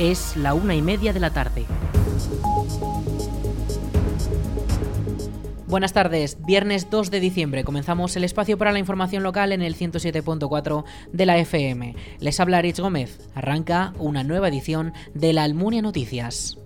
Es 0.00 0.34
la 0.34 0.54
una 0.54 0.74
y 0.74 0.80
media 0.80 1.12
de 1.12 1.20
la 1.20 1.28
tarde. 1.28 1.66
Buenas 5.66 5.92
tardes, 5.92 6.38
viernes 6.46 6.88
2 6.88 7.10
de 7.10 7.20
diciembre 7.20 7.64
comenzamos 7.64 8.16
el 8.16 8.24
espacio 8.24 8.56
para 8.56 8.72
la 8.72 8.78
información 8.78 9.22
local 9.22 9.52
en 9.52 9.60
el 9.60 9.76
107.4 9.76 10.84
de 11.12 11.26
la 11.26 11.36
FM. 11.36 11.94
Les 12.18 12.40
habla 12.40 12.62
Rich 12.62 12.80
Gómez, 12.80 13.28
arranca 13.34 13.92
una 13.98 14.24
nueva 14.24 14.48
edición 14.48 14.94
de 15.12 15.34
la 15.34 15.44
Almunia 15.44 15.82
Noticias. 15.82 16.59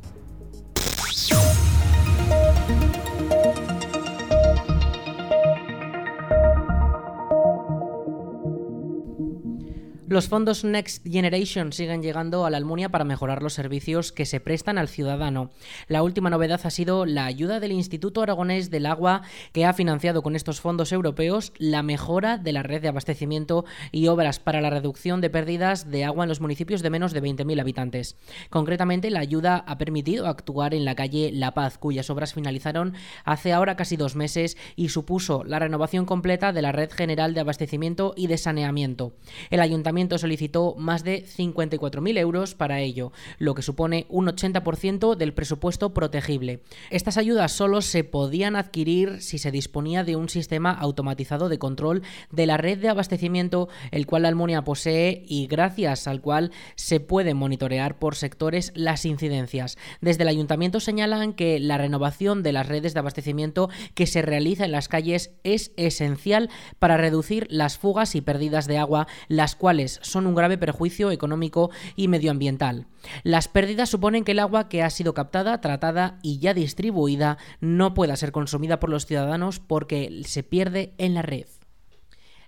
Los 10.14 10.28
fondos 10.28 10.62
Next 10.62 11.04
Generation 11.04 11.72
siguen 11.72 12.00
llegando 12.00 12.46
a 12.46 12.50
la 12.50 12.56
Almunia 12.56 12.88
para 12.88 13.02
mejorar 13.02 13.42
los 13.42 13.52
servicios 13.52 14.12
que 14.12 14.26
se 14.26 14.38
prestan 14.38 14.78
al 14.78 14.86
ciudadano. 14.86 15.50
La 15.88 16.04
última 16.04 16.30
novedad 16.30 16.60
ha 16.62 16.70
sido 16.70 17.04
la 17.04 17.24
ayuda 17.24 17.58
del 17.58 17.72
Instituto 17.72 18.22
Aragonés 18.22 18.70
del 18.70 18.86
Agua, 18.86 19.22
que 19.52 19.66
ha 19.66 19.72
financiado 19.72 20.22
con 20.22 20.36
estos 20.36 20.60
fondos 20.60 20.92
europeos 20.92 21.52
la 21.58 21.82
mejora 21.82 22.38
de 22.38 22.52
la 22.52 22.62
red 22.62 22.80
de 22.80 22.86
abastecimiento 22.86 23.64
y 23.90 24.06
obras 24.06 24.38
para 24.38 24.60
la 24.60 24.70
reducción 24.70 25.20
de 25.20 25.30
pérdidas 25.30 25.90
de 25.90 26.04
agua 26.04 26.26
en 26.26 26.28
los 26.28 26.40
municipios 26.40 26.80
de 26.82 26.90
menos 26.90 27.12
de 27.12 27.20
20.000 27.20 27.60
habitantes. 27.60 28.16
Concretamente, 28.50 29.10
la 29.10 29.18
ayuda 29.18 29.64
ha 29.66 29.78
permitido 29.78 30.28
actuar 30.28 30.74
en 30.74 30.84
la 30.84 30.94
calle 30.94 31.32
La 31.32 31.54
Paz, 31.54 31.76
cuyas 31.76 32.08
obras 32.08 32.34
finalizaron 32.34 32.94
hace 33.24 33.52
ahora 33.52 33.74
casi 33.74 33.96
dos 33.96 34.14
meses 34.14 34.56
y 34.76 34.90
supuso 34.90 35.42
la 35.42 35.58
renovación 35.58 36.06
completa 36.06 36.52
de 36.52 36.62
la 36.62 36.70
red 36.70 36.92
general 36.92 37.34
de 37.34 37.40
abastecimiento 37.40 38.14
y 38.16 38.28
de 38.28 38.38
saneamiento. 38.38 39.12
El 39.50 39.58
ayuntamiento 39.58 40.03
solicitó 40.18 40.74
más 40.76 41.04
de 41.04 41.24
54.000 41.24 42.18
euros 42.18 42.54
para 42.54 42.80
ello, 42.80 43.12
lo 43.38 43.54
que 43.54 43.62
supone 43.62 44.06
un 44.08 44.26
80% 44.26 45.16
del 45.16 45.34
presupuesto 45.34 45.94
protegible. 45.94 46.60
Estas 46.90 47.18
ayudas 47.18 47.52
solo 47.52 47.82
se 47.82 48.04
podían 48.04 48.56
adquirir 48.56 49.20
si 49.20 49.38
se 49.38 49.50
disponía 49.50 50.04
de 50.04 50.16
un 50.16 50.28
sistema 50.28 50.70
automatizado 50.70 51.48
de 51.48 51.58
control 51.58 52.02
de 52.30 52.46
la 52.46 52.56
red 52.56 52.78
de 52.78 52.88
abastecimiento, 52.88 53.68
el 53.90 54.06
cual 54.06 54.22
la 54.22 54.28
Almunia 54.28 54.64
posee 54.64 55.24
y 55.26 55.46
gracias 55.46 56.06
al 56.06 56.20
cual 56.20 56.52
se 56.76 57.00
pueden 57.00 57.36
monitorear 57.36 57.98
por 57.98 58.16
sectores 58.16 58.72
las 58.74 59.04
incidencias. 59.04 59.76
Desde 60.00 60.22
el 60.22 60.28
ayuntamiento 60.28 60.80
señalan 60.80 61.32
que 61.32 61.58
la 61.58 61.78
renovación 61.78 62.42
de 62.42 62.52
las 62.52 62.68
redes 62.68 62.94
de 62.94 63.00
abastecimiento 63.00 63.70
que 63.94 64.06
se 64.06 64.22
realiza 64.22 64.64
en 64.64 64.72
las 64.72 64.88
calles 64.88 65.32
es 65.44 65.72
esencial 65.76 66.50
para 66.78 66.96
reducir 66.96 67.46
las 67.50 67.78
fugas 67.78 68.14
y 68.14 68.20
pérdidas 68.20 68.66
de 68.66 68.78
agua, 68.78 69.06
las 69.28 69.56
cuales 69.56 69.93
son 70.02 70.26
un 70.26 70.34
grave 70.34 70.58
perjuicio 70.58 71.10
económico 71.10 71.70
y 71.96 72.08
medioambiental. 72.08 72.86
Las 73.22 73.48
pérdidas 73.48 73.90
suponen 73.90 74.24
que 74.24 74.32
el 74.32 74.38
agua 74.38 74.68
que 74.68 74.82
ha 74.82 74.90
sido 74.90 75.14
captada, 75.14 75.60
tratada 75.60 76.18
y 76.22 76.38
ya 76.38 76.54
distribuida 76.54 77.38
no 77.60 77.94
pueda 77.94 78.16
ser 78.16 78.32
consumida 78.32 78.80
por 78.80 78.90
los 78.90 79.06
ciudadanos 79.06 79.60
porque 79.60 80.22
se 80.24 80.42
pierde 80.42 80.94
en 80.98 81.14
la 81.14 81.22
red. 81.22 81.46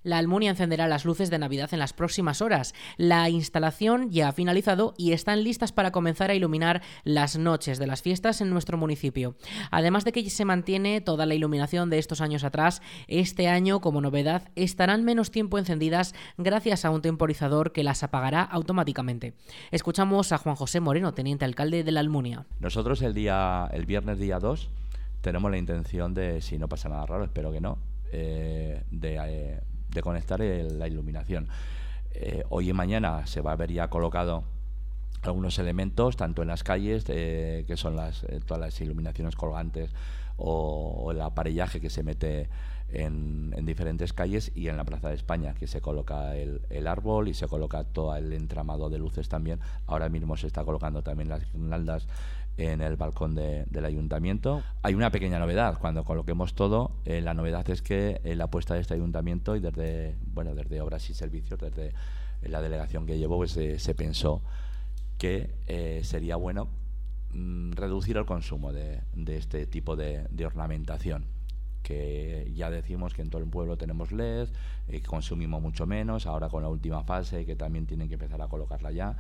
La 0.07 0.19
Almunia 0.19 0.51
encenderá 0.51 0.87
las 0.87 1.05
luces 1.05 1.31
de 1.31 1.39
Navidad 1.41 1.71
en 1.73 1.81
las 1.81 1.93
próximas 1.93 2.41
horas. 2.41 2.75
La 2.97 3.29
instalación 3.29 4.09
ya 4.13 4.29
ha 4.29 4.33
finalizado 4.33 4.95
y 4.97 5.11
están 5.11 5.43
listas 5.43 5.73
para 5.73 5.91
comenzar 5.91 6.31
a 6.31 6.35
iluminar 6.37 6.81
las 7.03 7.37
noches 7.37 7.81
de 7.81 7.89
las 7.89 8.03
fiestas 8.03 8.41
en 8.41 8.49
nuestro 8.49 8.79
municipio. 8.79 9.35
Además 9.73 10.05
de 10.05 10.13
que 10.13 10.31
se 10.31 10.45
mantiene 10.45 11.01
toda 11.01 11.27
la 11.27 11.35
iluminación 11.35 11.91
de 11.91 11.99
estos 11.99 12.21
años 12.21 12.45
atrás, 12.45 12.83
este 13.09 13.49
año, 13.49 13.81
como 13.81 14.01
novedad, 14.01 14.49
estarán 14.55 15.03
menos 15.03 15.33
tiempo 15.33 15.59
encendidas 15.59 16.15
gracias 16.39 16.85
a 16.85 16.91
un 16.91 17.03
temporizador 17.03 17.73
que 17.73 17.83
las 17.83 18.05
apagará 18.05 18.43
automáticamente. 18.43 19.35
Escuchamos 19.73 20.31
a 20.31 20.39
Juan 20.39 20.55
José 20.55 20.79
Moreno, 20.79 21.15
teniente 21.15 21.45
alcalde 21.45 21.83
de 21.83 21.91
la 21.91 21.99
Almunia. 21.99 22.47
Nosotros 22.61 23.03
el 23.03 23.13
día 23.13 23.69
el 23.73 23.87
viernes 23.87 24.21
día 24.21 24.39
2 24.39 24.71
tenemos 25.21 25.51
la 25.51 25.59
intención 25.59 26.15
de, 26.15 26.41
si 26.43 26.59
no 26.59 26.69
pasa 26.69 26.89
nada 26.89 27.05
raro, 27.07 27.25
espero 27.25 27.51
que 27.51 27.61
no, 27.61 27.79
eh, 28.13 28.85
de 28.93 29.17
eh, 29.17 29.61
de 29.97 30.03
conectar 30.03 30.41
la 30.41 30.87
iluminación. 30.87 31.49
Eh, 32.13 32.45
hoy 32.51 32.71
y 32.71 32.73
mañana 32.73 33.27
se 33.27 33.41
va 33.41 33.53
a 33.53 33.57
ver 33.57 33.73
ya 33.73 33.89
colocado 33.89 34.45
algunos 35.23 35.59
elementos, 35.59 36.17
tanto 36.17 36.43
en 36.43 36.49
las 36.49 36.63
calles, 36.63 37.05
eh, 37.09 37.65
que 37.67 37.77
son 37.77 37.97
las, 37.97 38.25
eh, 38.25 38.41
todas 38.47 38.61
las 38.61 38.81
iluminaciones 38.81 39.35
colgantes 39.35 39.91
o, 40.37 41.11
el 41.11 41.21
aparellaje 41.21 41.81
que 41.81 41.91
se 41.91 42.03
mete 42.03 42.49
en, 42.89 43.51
diferentes 43.65 44.13
calles 44.13 44.53
y 44.55 44.69
en 44.69 44.77
la 44.77 44.85
Plaza 44.85 45.09
de 45.09 45.15
España, 45.15 45.55
que 45.55 45.67
se 45.67 45.81
coloca 45.81 46.37
el, 46.37 46.87
árbol 46.87 47.29
y 47.29 47.35
se 47.35 47.49
coloca 47.49 47.85
todo 47.85 48.15
el 48.17 48.33
entramado 48.33 48.89
de 48.91 48.99
luces 48.99 49.29
también. 49.29 49.61
Ahora 49.87 50.09
mismo 50.09 50.37
se 50.37 50.47
está 50.47 50.65
colocando 50.65 51.03
también 51.03 51.29
las 51.29 51.51
guirnaldas 51.53 52.07
en 52.57 52.81
el 52.81 52.97
balcón 52.97 53.35
del 53.35 53.85
ayuntamiento. 53.85 54.63
Hay 54.83 54.95
una 54.95 55.11
pequeña 55.11 55.39
novedad, 55.39 55.79
cuando 55.79 56.05
coloquemos 56.05 56.55
todo, 56.55 56.93
eh, 57.05 57.21
la 57.21 57.35
novedad 57.35 57.69
es 57.69 57.83
que 57.83 58.21
la 58.25 58.45
apuesta 58.45 58.75
de 58.75 58.81
este 58.81 58.95
ayuntamiento 58.95 59.57
y 59.57 59.61
desde, 59.61 60.17
bueno, 60.33 60.55
desde 60.55 60.81
Obras 60.81 61.11
y 61.11 61.15
Servicios, 61.15 61.59
desde 61.61 61.93
la 62.43 62.63
delegación 62.63 63.05
que 63.05 63.19
llevo, 63.19 63.37
pues, 63.37 63.53
se 63.53 63.95
pensó 63.95 64.43
que 65.19 65.55
eh, 65.67 66.01
sería 66.05 66.37
bueno 66.37 66.69
mm, 67.33 67.73
reducir 67.73 68.17
el 68.17 68.27
consumo 68.27 68.73
de, 68.73 69.03
este 69.27 69.67
tipo 69.67 69.97
de, 69.97 70.27
ornamentación 70.45 71.27
que 71.87 72.51
ya 72.53 72.69
decimos 72.69 73.15
que 73.15 73.23
en 73.23 73.31
todo 73.31 73.41
el 73.41 73.49
pueblo 73.49 73.79
tenemos 73.79 74.11
LED, 74.11 74.49
y 74.89 75.01
consumimos 75.03 75.63
mucho 75.63 75.87
menos, 75.87 76.27
ahora 76.27 76.49
con 76.49 76.65
la 76.65 76.69
última 76.69 77.05
fase 77.05 77.47
que 77.47 77.55
también 77.55 77.87
tienen 77.87 78.09
que 78.09 78.15
empezar 78.15 78.43
a 78.43 78.49
colocarla 78.49 78.91
ya, 78.91 79.17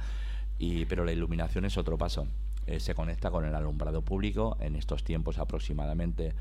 y, 0.58 0.84
pero 0.86 1.04
la 1.04 1.12
iluminación 1.12 1.64
es 1.64 1.78
otro 1.78 1.96
paso. 1.96 2.26
Eh, 2.66 2.80
se 2.80 2.92
conecta 2.96 3.30
con 3.30 3.44
el 3.44 3.54
alumbrado 3.54 4.02
público 4.02 4.56
en 4.58 4.74
estos 4.74 5.04
tiempos 5.04 5.38
aproximadamente 5.38 6.34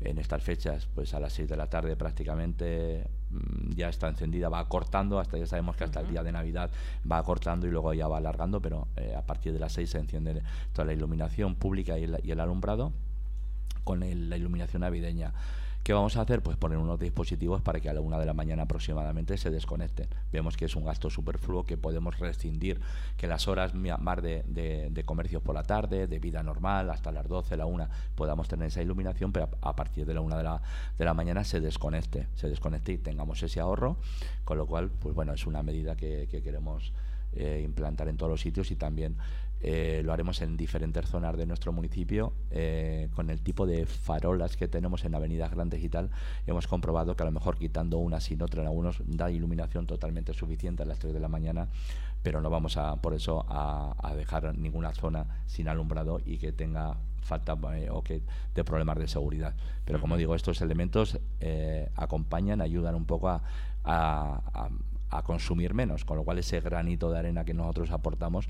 en 0.00 0.18
estas 0.18 0.40
fechas 0.42 0.88
pues 0.94 1.14
a 1.14 1.20
las 1.20 1.32
6 1.32 1.48
de 1.48 1.56
la 1.56 1.68
tarde 1.68 1.96
prácticamente 1.96 3.04
mm, 3.30 3.72
ya 3.74 3.88
está 3.88 4.08
encendida 4.08 4.48
va 4.48 4.68
cortando 4.68 5.18
hasta 5.18 5.38
ya 5.38 5.46
sabemos 5.46 5.76
que 5.76 5.82
hasta 5.82 6.00
el 6.00 6.08
día 6.08 6.22
de 6.22 6.30
navidad 6.30 6.70
va 7.10 7.20
cortando 7.24 7.66
y 7.66 7.70
luego 7.70 7.92
ya 7.94 8.06
va 8.06 8.18
alargando 8.18 8.62
pero 8.62 8.86
eh, 8.96 9.14
a 9.16 9.22
partir 9.22 9.52
de 9.52 9.58
las 9.58 9.72
6 9.72 9.90
se 9.90 9.98
enciende 9.98 10.42
toda 10.72 10.84
la 10.84 10.92
iluminación 10.92 11.56
pública 11.56 11.98
y 11.98 12.04
el, 12.04 12.40
alumbrado 12.40 12.92
con 13.82 14.00
la 14.00 14.36
iluminación 14.36 14.82
navideña 14.82 15.32
¿Qué 15.82 15.92
vamos 15.92 16.16
a 16.16 16.20
hacer? 16.20 16.44
Pues 16.44 16.56
poner 16.56 16.78
unos 16.78 17.00
dispositivos 17.00 17.60
para 17.60 17.80
que 17.80 17.90
a 17.90 17.92
la 17.92 18.00
una 18.00 18.16
de 18.16 18.24
la 18.24 18.34
mañana 18.34 18.62
aproximadamente 18.62 19.36
se 19.36 19.50
desconecten. 19.50 20.06
Vemos 20.30 20.56
que 20.56 20.66
es 20.66 20.76
un 20.76 20.84
gasto 20.84 21.10
superfluo 21.10 21.64
que 21.64 21.76
podemos 21.76 22.20
rescindir, 22.20 22.80
que 23.16 23.26
las 23.26 23.48
horas 23.48 23.74
más 23.74 24.22
de, 24.22 24.44
de, 24.46 25.04
comercios 25.04 25.42
por 25.42 25.56
la 25.56 25.64
tarde, 25.64 26.06
de 26.06 26.18
vida 26.20 26.40
normal, 26.44 26.88
hasta 26.88 27.10
las 27.10 27.26
12, 27.26 27.56
la 27.56 27.66
una, 27.66 27.90
podamos 28.14 28.46
tener 28.46 28.68
esa 28.68 28.80
iluminación, 28.80 29.32
pero 29.32 29.48
a, 29.60 29.74
partir 29.74 30.06
de 30.06 30.14
la 30.14 30.20
una 30.20 30.36
de 30.36 31.04
la, 31.04 31.14
mañana 31.14 31.42
se 31.42 31.58
desconecte, 31.58 32.28
se 32.36 32.48
desconecte 32.48 32.92
y 32.92 32.98
tengamos 32.98 33.42
ese 33.42 33.58
ahorro, 33.58 33.96
con 34.44 34.58
lo 34.58 34.66
cual, 34.66 34.88
pues 34.88 35.16
bueno, 35.16 35.32
es 35.32 35.48
una 35.48 35.64
medida 35.64 35.96
que, 35.96 36.28
que 36.30 36.42
queremos 36.42 36.92
eh, 37.34 37.62
implantar 37.64 38.08
en 38.08 38.18
todos 38.18 38.30
los 38.30 38.42
sitios 38.42 38.70
y 38.72 38.76
también 38.76 39.16
eh, 39.64 40.02
lo 40.04 40.12
haremos 40.12 40.42
en 40.42 40.56
diferentes 40.56 41.08
zonas 41.08 41.36
de 41.36 41.46
nuestro 41.46 41.72
municipio 41.72 42.32
eh, 42.50 43.08
con 43.14 43.30
el 43.30 43.42
tipo 43.42 43.64
de 43.64 43.86
farolas 43.86 44.56
que 44.56 44.66
tenemos 44.66 45.04
en 45.04 45.14
avenidas 45.14 45.52
grandes 45.52 45.84
y 45.84 45.88
tal. 45.88 46.10
Hemos 46.48 46.66
comprobado 46.66 47.14
que 47.14 47.22
a 47.22 47.26
lo 47.26 47.32
mejor 47.32 47.56
quitando 47.56 47.98
una 47.98 48.20
sin 48.20 48.42
otra 48.42 48.62
en 48.62 48.68
algunos 48.68 49.00
da 49.06 49.30
iluminación 49.30 49.86
totalmente 49.86 50.34
suficiente 50.34 50.82
a 50.82 50.86
las 50.86 50.98
3 50.98 51.14
de 51.14 51.20
la 51.20 51.28
mañana, 51.28 51.68
pero 52.24 52.40
no 52.40 52.50
vamos 52.50 52.76
a 52.76 52.96
por 52.96 53.14
eso 53.14 53.46
a, 53.48 54.12
dejar 54.16 54.56
ninguna 54.58 54.92
zona 54.94 55.44
sin 55.46 55.68
alumbrado 55.68 56.20
y 56.24 56.38
que 56.38 56.52
tenga 56.52 56.96
falta 57.20 57.56
eh, 57.76 57.88
o 57.88 58.02
que 58.02 58.20
de 58.54 58.64
problemas 58.64 58.98
de 58.98 59.06
seguridad. 59.06 59.54
Pero 59.84 60.00
como 60.00 60.16
digo, 60.16 60.34
estos 60.34 60.60
elementos 60.60 61.20
acompañan, 61.94 62.60
ayudan 62.60 62.96
un 62.96 63.04
poco 63.04 63.28
a, 63.28 63.40
a 63.84 65.22
consumir 65.22 65.72
menos, 65.72 66.04
con 66.04 66.16
lo 66.16 66.24
cual 66.24 66.38
ese 66.38 66.60
granito 66.60 67.12
de 67.12 67.18
arena 67.18 67.44
que 67.44 67.54
nosotros 67.54 67.90
aportamos 67.90 68.48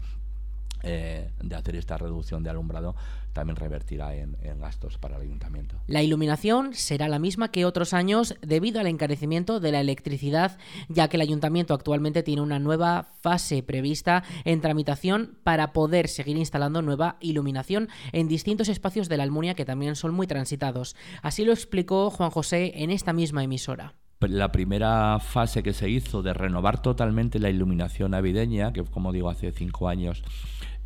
eh, 0.82 1.30
de 1.40 1.56
hacer 1.56 1.76
esta 1.76 1.96
reducción 1.96 2.42
de 2.42 2.50
alumbrado 2.50 2.94
también 3.32 3.56
revertirá 3.56 4.14
en, 4.14 4.36
gastos 4.60 4.98
para 4.98 5.16
el 5.16 5.22
ayuntamiento. 5.22 5.76
La 5.86 6.02
iluminación 6.02 6.74
será 6.74 7.08
la 7.08 7.18
misma 7.18 7.50
que 7.50 7.64
otros 7.64 7.94
años 7.94 8.34
debido 8.42 8.80
al 8.80 8.86
encarecimiento 8.86 9.58
de 9.58 9.72
la 9.72 9.80
electricidad, 9.80 10.58
ya 10.88 11.08
que 11.08 11.16
el 11.16 11.22
ayuntamiento 11.22 11.74
actualmente 11.74 12.22
tiene 12.22 12.42
una 12.42 12.58
nueva 12.58 13.08
fase 13.20 13.62
prevista 13.62 14.22
en 14.44 14.60
tramitación 14.60 15.38
para 15.44 15.72
poder 15.72 16.08
seguir 16.08 16.36
instalando 16.36 16.82
nueva 16.82 17.16
iluminación 17.20 17.88
en 18.12 18.28
distintos 18.28 18.68
espacios 18.68 19.08
de 19.08 19.16
la 19.16 19.22
Almunia 19.22 19.54
que 19.54 19.64
también 19.64 19.96
son 19.96 20.14
muy 20.14 20.26
transitados. 20.26 20.94
Así 21.22 21.44
lo 21.44 21.52
explicó 21.52 22.10
Juan 22.10 22.30
José 22.30 22.72
en 22.76 22.90
esta 22.90 23.12
misma 23.12 23.42
emisora 23.42 23.94
la 24.28 24.52
primera 24.52 25.18
fase 25.18 25.62
que 25.62 25.72
se 25.72 25.88
hizo 25.88 26.22
de 26.22 26.32
renovar 26.32 26.80
totalmente 26.80 27.38
la 27.38 27.50
iluminación 27.50 28.12
navideña, 28.12 28.72
que 28.72 28.84
como 28.84 29.12
digo 29.12 29.28
hace 29.28 29.50
cinco 29.52 29.88
años 29.88 30.22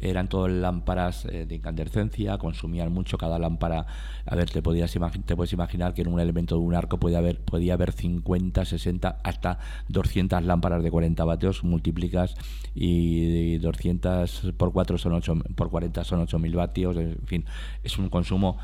eran 0.00 0.28
todas 0.28 0.52
lámparas 0.52 1.24
eh, 1.26 1.46
de 1.46 1.54
incandescencia, 1.54 2.38
consumían 2.38 2.92
mucho 2.92 3.18
cada 3.18 3.38
lámpara. 3.38 3.86
A 4.24 4.34
ver, 4.34 4.50
te, 4.50 4.62
podías 4.62 4.92
te 5.24 5.36
puedes 5.36 5.52
imaginar 5.52 5.94
que 5.94 6.02
en 6.02 6.08
un 6.08 6.20
elemento 6.20 6.56
de 6.56 6.60
un 6.60 6.74
arco 6.74 6.98
podía 6.98 7.18
haber, 7.18 7.40
podía 7.40 7.74
haber 7.74 7.92
50, 7.92 8.64
60, 8.64 9.20
hasta 9.22 9.58
200 9.88 10.42
lámparas 10.44 10.82
de 10.82 10.90
40 10.90 11.24
vatios, 11.24 11.64
multiplicas 11.64 12.34
y 12.74 13.58
200 13.58 14.52
por 14.56 14.72
4 14.72 14.98
son 14.98 15.14
8, 15.14 15.34
por 15.54 15.70
40 15.70 16.04
son 16.04 16.20
8000 16.20 16.56
vatios, 16.56 16.96
en 16.96 17.18
fin, 17.26 17.44
es 17.82 17.98
un 17.98 18.08
consumo 18.08 18.58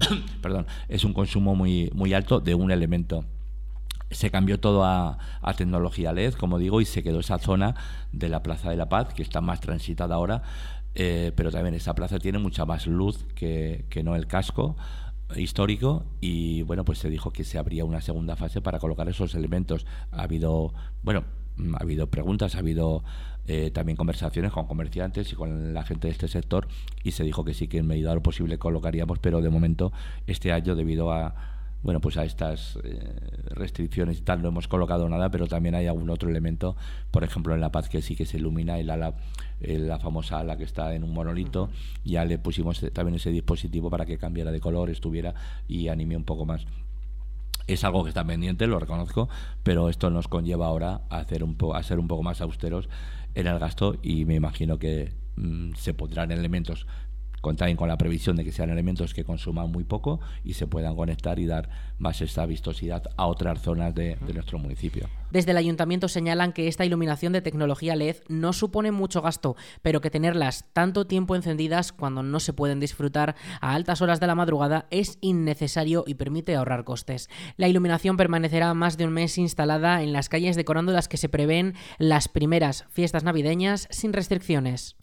perdón, 0.42 0.66
es 0.88 1.04
un 1.04 1.12
consumo 1.12 1.54
muy, 1.54 1.90
muy 1.94 2.14
alto 2.14 2.40
de 2.40 2.54
un 2.54 2.70
elemento 2.70 3.24
se 4.10 4.30
cambió 4.30 4.60
todo 4.60 4.84
a, 4.84 5.18
tecnología 5.56 6.12
LED, 6.12 6.34
como 6.34 6.58
digo, 6.58 6.80
y 6.80 6.84
se 6.84 7.02
quedó 7.02 7.20
esa 7.20 7.38
zona 7.38 7.74
de 8.12 8.28
la 8.28 8.42
Plaza 8.42 8.70
de 8.70 8.76
la 8.76 8.88
Paz, 8.88 9.14
que 9.14 9.22
está 9.22 9.40
más 9.40 9.60
transitada 9.60 10.14
ahora, 10.14 10.42
eh, 10.94 11.32
pero 11.36 11.50
también 11.50 11.74
esa 11.74 11.94
plaza 11.94 12.18
tiene 12.18 12.38
mucha 12.38 12.64
más 12.64 12.86
luz 12.86 13.24
que, 13.34 13.84
que, 13.88 14.02
no 14.02 14.16
el 14.16 14.26
casco 14.26 14.76
histórico 15.36 16.04
y 16.20 16.62
bueno 16.62 16.84
pues 16.84 16.98
se 16.98 17.08
dijo 17.08 17.30
que 17.30 17.44
se 17.44 17.56
abría 17.56 17.84
una 17.84 18.00
segunda 18.00 18.34
fase 18.34 18.60
para 18.60 18.78
colocar 18.78 19.08
esos 19.08 19.34
elementos. 19.34 19.86
Ha 20.10 20.22
habido 20.22 20.72
bueno 21.02 21.24
ha 21.74 21.82
habido 21.82 22.08
preguntas 22.08 22.54
ha 22.54 22.58
habido 22.58 23.04
eh, 23.46 23.70
también 23.70 23.96
conversaciones 23.96 24.52
con 24.52 24.66
comerciantes 24.66 25.32
y 25.32 25.36
con 25.36 25.74
la 25.74 25.82
gente 25.82 26.08
de 26.08 26.12
este 26.12 26.28
sector 26.28 26.68
y 27.02 27.12
se 27.12 27.24
dijo 27.24 27.44
que 27.44 27.54
sí 27.54 27.68
que 27.68 27.78
en 27.78 27.86
medida 27.86 28.10
de 28.10 28.16
lo 28.16 28.22
posible 28.22 28.58
colocaríamos 28.58 29.18
pero 29.18 29.40
de 29.40 29.50
momento 29.50 29.92
este 30.26 30.52
año 30.52 30.74
debido 30.74 31.12
a 31.12 31.49
bueno, 31.82 32.00
pues 32.00 32.16
a 32.16 32.24
estas 32.24 32.78
eh, 32.84 33.00
restricciones 33.50 34.18
y 34.18 34.22
tal 34.22 34.42
no 34.42 34.48
hemos 34.48 34.68
colocado 34.68 35.08
nada, 35.08 35.30
pero 35.30 35.46
también 35.46 35.74
hay 35.74 35.86
algún 35.86 36.10
otro 36.10 36.28
elemento, 36.28 36.76
por 37.10 37.24
ejemplo 37.24 37.54
en 37.54 37.60
La 37.60 37.72
Paz 37.72 37.88
que 37.88 38.02
sí 38.02 38.16
que 38.16 38.26
se 38.26 38.36
ilumina, 38.36 38.78
el 38.78 38.90
ala, 38.90 39.14
eh, 39.60 39.78
la 39.78 39.98
famosa 39.98 40.38
ala 40.38 40.56
que 40.56 40.64
está 40.64 40.94
en 40.94 41.04
un 41.04 41.12
monolito, 41.12 41.70
ya 42.04 42.24
le 42.24 42.38
pusimos 42.38 42.84
también 42.92 43.16
ese 43.16 43.30
dispositivo 43.30 43.88
para 43.88 44.04
que 44.04 44.18
cambiara 44.18 44.50
de 44.50 44.60
color, 44.60 44.90
estuviera 44.90 45.34
y 45.68 45.88
anime 45.88 46.16
un 46.16 46.24
poco 46.24 46.44
más. 46.44 46.66
Es 47.66 47.84
algo 47.84 48.02
que 48.02 48.08
está 48.08 48.24
pendiente, 48.24 48.66
lo 48.66 48.78
reconozco, 48.78 49.28
pero 49.62 49.88
esto 49.88 50.10
nos 50.10 50.28
conlleva 50.28 50.66
ahora 50.66 51.02
a, 51.08 51.18
hacer 51.18 51.44
un 51.44 51.56
a 51.74 51.82
ser 51.82 51.98
un 51.98 52.08
poco 52.08 52.22
más 52.22 52.40
austeros 52.40 52.88
en 53.34 53.46
el 53.46 53.58
gasto 53.58 53.96
y 54.02 54.24
me 54.24 54.34
imagino 54.34 54.78
que 54.78 55.12
mm, 55.36 55.74
se 55.76 55.94
pondrán 55.94 56.32
elementos 56.32 56.86
también 57.56 57.76
con 57.76 57.88
la 57.88 57.98
previsión 57.98 58.36
de 58.36 58.44
que 58.44 58.52
sean 58.52 58.70
elementos 58.70 59.14
que 59.14 59.24
consuman 59.24 59.70
muy 59.70 59.84
poco 59.84 60.20
y 60.44 60.54
se 60.54 60.66
puedan 60.66 60.94
conectar 60.94 61.38
y 61.38 61.46
dar 61.46 61.68
más 61.98 62.20
esta 62.20 62.46
vistosidad 62.46 63.04
a 63.16 63.26
otras 63.26 63.62
zonas 63.62 63.94
de, 63.94 64.16
nuestro 64.32 64.58
municipio. 64.58 65.08
Desde 65.30 65.52
el 65.52 65.56
ayuntamiento 65.56 66.08
señalan 66.08 66.52
que 66.52 66.68
esta 66.68 66.84
iluminación 66.84 67.32
de 67.32 67.42
tecnología 67.42 67.96
LED 67.96 68.16
no 68.28 68.52
supone 68.52 68.90
mucho 68.90 69.22
gasto, 69.22 69.56
pero 69.82 70.00
que 70.00 70.10
tenerlas 70.10 70.64
tanto 70.72 71.06
tiempo 71.06 71.36
encendidas 71.36 71.92
cuando 71.92 72.22
no 72.22 72.40
se 72.40 72.52
pueden 72.52 72.80
disfrutar 72.80 73.36
a 73.60 73.74
altas 73.74 74.02
horas 74.02 74.20
de 74.20 74.26
la 74.26 74.34
madrugada 74.34 74.86
es 74.90 75.18
innecesario 75.20 76.04
y 76.06 76.14
permite 76.14 76.56
ahorrar 76.56 76.84
costes. 76.84 77.28
La 77.56 77.68
iluminación 77.68 78.16
permanecerá 78.16 78.72
más 78.74 78.96
de 78.96 79.06
un 79.06 79.12
mes 79.12 79.38
instalada 79.38 80.02
en 80.02 80.12
las 80.12 80.28
calles 80.28 80.56
decorando 80.56 80.92
las 80.92 81.08
que 81.08 81.16
se 81.16 81.28
prevén 81.28 81.74
las 81.98 82.28
primeras 82.28 82.86
fiestas 82.90 83.24
navideñas 83.24 83.88
sin 83.90 84.12
restricciones. 84.12 84.96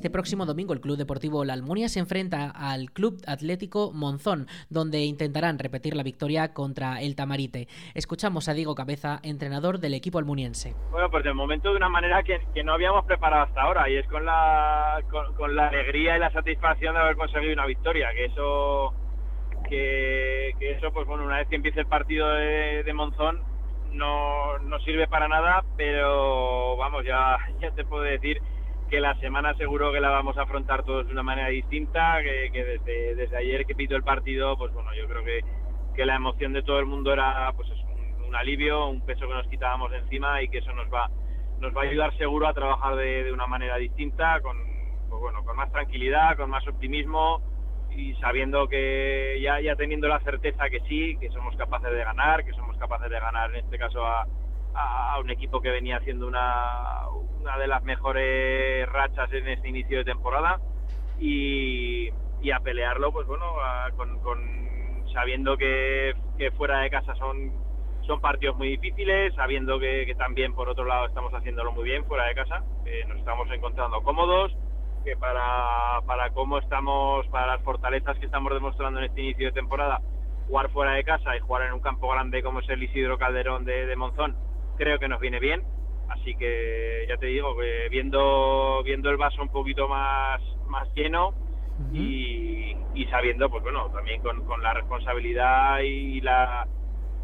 Este 0.00 0.08
próximo 0.08 0.46
domingo 0.46 0.72
el 0.72 0.80
Club 0.80 0.96
Deportivo 0.96 1.44
La 1.44 1.52
Almunia 1.52 1.86
se 1.90 2.00
enfrenta 2.00 2.50
al 2.50 2.90
Club 2.90 3.20
Atlético 3.26 3.92
Monzón, 3.92 4.46
donde 4.70 5.00
intentarán 5.00 5.58
repetir 5.58 5.94
la 5.94 6.02
victoria 6.02 6.54
contra 6.54 7.02
el 7.02 7.14
Tamarite. 7.14 7.68
Escuchamos 7.92 8.48
a 8.48 8.54
Diego 8.54 8.74
Cabeza, 8.74 9.20
entrenador 9.22 9.78
del 9.78 9.92
equipo 9.92 10.18
almuniense. 10.18 10.74
Bueno, 10.90 11.10
pues 11.10 11.22
de 11.22 11.34
momento 11.34 11.68
de 11.68 11.76
una 11.76 11.90
manera 11.90 12.22
que, 12.22 12.40
no 12.64 12.72
habíamos 12.72 13.04
preparado 13.04 13.42
hasta 13.42 13.60
ahora 13.60 13.90
y 13.90 13.96
es 13.96 14.08
con 14.08 14.24
la, 14.24 15.02
con, 15.36 15.54
la 15.54 15.68
alegría 15.68 16.16
y 16.16 16.20
la 16.20 16.32
satisfacción 16.32 16.94
de 16.94 17.00
haber 17.02 17.16
conseguido 17.16 17.52
una 17.52 17.66
victoria, 17.66 18.08
que 18.14 18.24
eso, 18.24 18.94
que, 19.68 20.54
eso 20.60 20.92
pues 20.94 21.06
bueno, 21.06 21.26
una 21.26 21.36
vez 21.36 21.48
que 21.48 21.56
empiece 21.56 21.80
el 21.80 21.86
partido 21.86 22.26
de, 22.26 22.90
Monzón 22.94 23.42
no, 23.92 24.58
no 24.60 24.78
sirve 24.80 25.08
para 25.08 25.28
nada, 25.28 25.62
pero 25.76 26.78
vamos, 26.78 27.04
ya, 27.04 27.36
ya 27.60 27.70
te 27.72 27.84
puedo 27.84 28.04
decir 28.04 28.40
que 28.90 29.00
la 29.00 29.14
semana 29.20 29.54
seguro 29.54 29.92
que 29.92 30.00
la 30.00 30.10
vamos 30.10 30.36
a 30.36 30.42
afrontar 30.42 30.82
todos 30.82 31.06
de 31.06 31.12
una 31.12 31.22
manera 31.22 31.48
distinta, 31.48 32.20
que, 32.22 32.50
desde, 32.52 33.14
desde, 33.14 33.36
ayer 33.36 33.64
que 33.64 33.76
pito 33.76 33.94
el 33.94 34.02
partido, 34.02 34.58
pues 34.58 34.72
bueno, 34.74 34.92
yo 34.94 35.06
creo 35.06 35.24
que, 35.24 35.40
que 35.94 36.04
la 36.04 36.16
emoción 36.16 36.52
de 36.52 36.64
todo 36.64 36.80
el 36.80 36.86
mundo 36.86 37.12
era 37.12 37.52
pues 37.52 37.68
un, 38.26 38.34
alivio, 38.34 38.88
un 38.88 39.00
peso 39.02 39.28
que 39.28 39.34
nos 39.34 39.46
quitábamos 39.46 39.92
de 39.92 39.98
encima 39.98 40.42
y 40.42 40.48
que 40.48 40.58
eso 40.58 40.72
nos 40.72 40.92
va, 40.92 41.08
nos 41.60 41.74
va 41.74 41.82
a 41.82 41.84
ayudar 41.84 42.16
seguro 42.16 42.48
a 42.48 42.52
trabajar 42.52 42.96
de, 42.96 43.24
de 43.24 43.32
una 43.32 43.46
manera 43.46 43.76
distinta, 43.76 44.40
con, 44.40 44.56
pues 45.08 45.20
bueno, 45.20 45.44
con 45.44 45.56
más 45.56 45.70
tranquilidad, 45.70 46.36
con 46.36 46.50
más 46.50 46.66
optimismo 46.66 47.42
y 47.90 48.14
sabiendo 48.14 48.68
que 48.68 49.38
ya, 49.40 49.60
ya 49.60 49.76
teniendo 49.76 50.08
la 50.08 50.20
certeza 50.20 50.68
que 50.68 50.80
sí, 50.88 51.16
que 51.20 51.30
somos 51.30 51.56
capaces 51.56 51.92
de 51.92 52.04
ganar, 52.04 52.44
que 52.44 52.52
somos 52.52 52.76
capaces 52.76 53.08
de 53.08 53.20
ganar 53.20 53.50
en 53.50 53.64
este 53.64 53.78
caso 53.78 54.04
a, 54.04 54.26
a, 54.74 55.18
un 55.20 55.30
equipo 55.30 55.60
que 55.60 55.70
venía 55.70 55.98
haciendo 55.98 56.26
una, 56.26 57.08
una 57.40 57.58
de 57.58 57.66
las 57.66 57.82
mejores 57.82 58.88
rachas 58.88 59.32
en 59.32 59.48
este 59.48 59.68
inicio 59.68 59.98
de 59.98 60.04
temporada 60.04 60.60
y, 61.18 62.08
y 62.40 62.50
a 62.50 62.60
pelearlo, 62.60 63.12
pues 63.12 63.26
bueno, 63.26 63.54
con, 63.96 65.04
sabiendo 65.12 65.56
que, 65.56 66.14
que, 66.38 66.50
fuera 66.52 66.80
de 66.80 66.90
casa 66.90 67.14
son, 67.16 67.52
son 68.06 68.20
partidos 68.20 68.56
muy 68.56 68.68
difíciles, 68.68 69.34
sabiendo 69.34 69.78
que, 69.78 70.14
también 70.16 70.54
por 70.54 70.68
otro 70.68 70.84
lado 70.84 71.06
estamos 71.06 71.32
haciéndolo 71.34 71.72
muy 71.72 71.84
bien 71.84 72.04
fuera 72.06 72.26
de 72.26 72.34
casa, 72.34 72.62
que 72.84 73.04
nos 73.04 73.18
estamos 73.18 73.48
encontrando 73.50 74.02
cómodos, 74.02 74.56
que 75.04 75.16
para, 75.16 76.00
para 76.06 76.30
cómo 76.30 76.58
estamos, 76.58 77.26
para 77.28 77.46
las 77.46 77.62
fortalezas 77.62 78.18
que 78.18 78.26
estamos 78.26 78.52
demostrando 78.52 79.00
en 79.00 79.06
este 79.06 79.22
inicio 79.22 79.46
de 79.46 79.52
temporada, 79.52 80.00
jugar 80.46 80.70
fuera 80.70 80.92
de 80.92 81.04
casa 81.04 81.36
y 81.36 81.40
jugar 81.40 81.62
en 81.62 81.74
un 81.74 81.80
campo 81.80 82.08
grande 82.08 82.42
como 82.42 82.60
es 82.60 82.68
el 82.68 82.82
Isidro 82.82 83.18
Calderón 83.18 83.64
de, 83.64 83.86
de 83.86 83.96
Monzón, 83.96 84.36
creo 84.80 84.98
que 84.98 85.08
nos 85.08 85.20
viene 85.20 85.38
bien. 85.38 85.62
Así 86.08 86.34
que 86.36 87.04
ya 87.06 87.16
te 87.18 87.26
digo 87.26 87.56
que 87.56 87.88
viendo 87.90 88.82
viendo 88.82 89.10
el 89.10 89.18
vaso 89.18 89.42
un 89.42 89.50
poquito 89.50 89.86
más 89.86 90.40
más 90.68 90.88
lleno 90.94 91.34
y, 91.92 92.76
sabiendo 93.10 93.48
pues 93.50 93.62
bueno 93.62 93.90
también 93.90 94.20
con, 94.22 94.44
con, 94.44 94.62
la 94.62 94.72
responsabilidad 94.74 95.80
y 95.80 96.20
la 96.20 96.66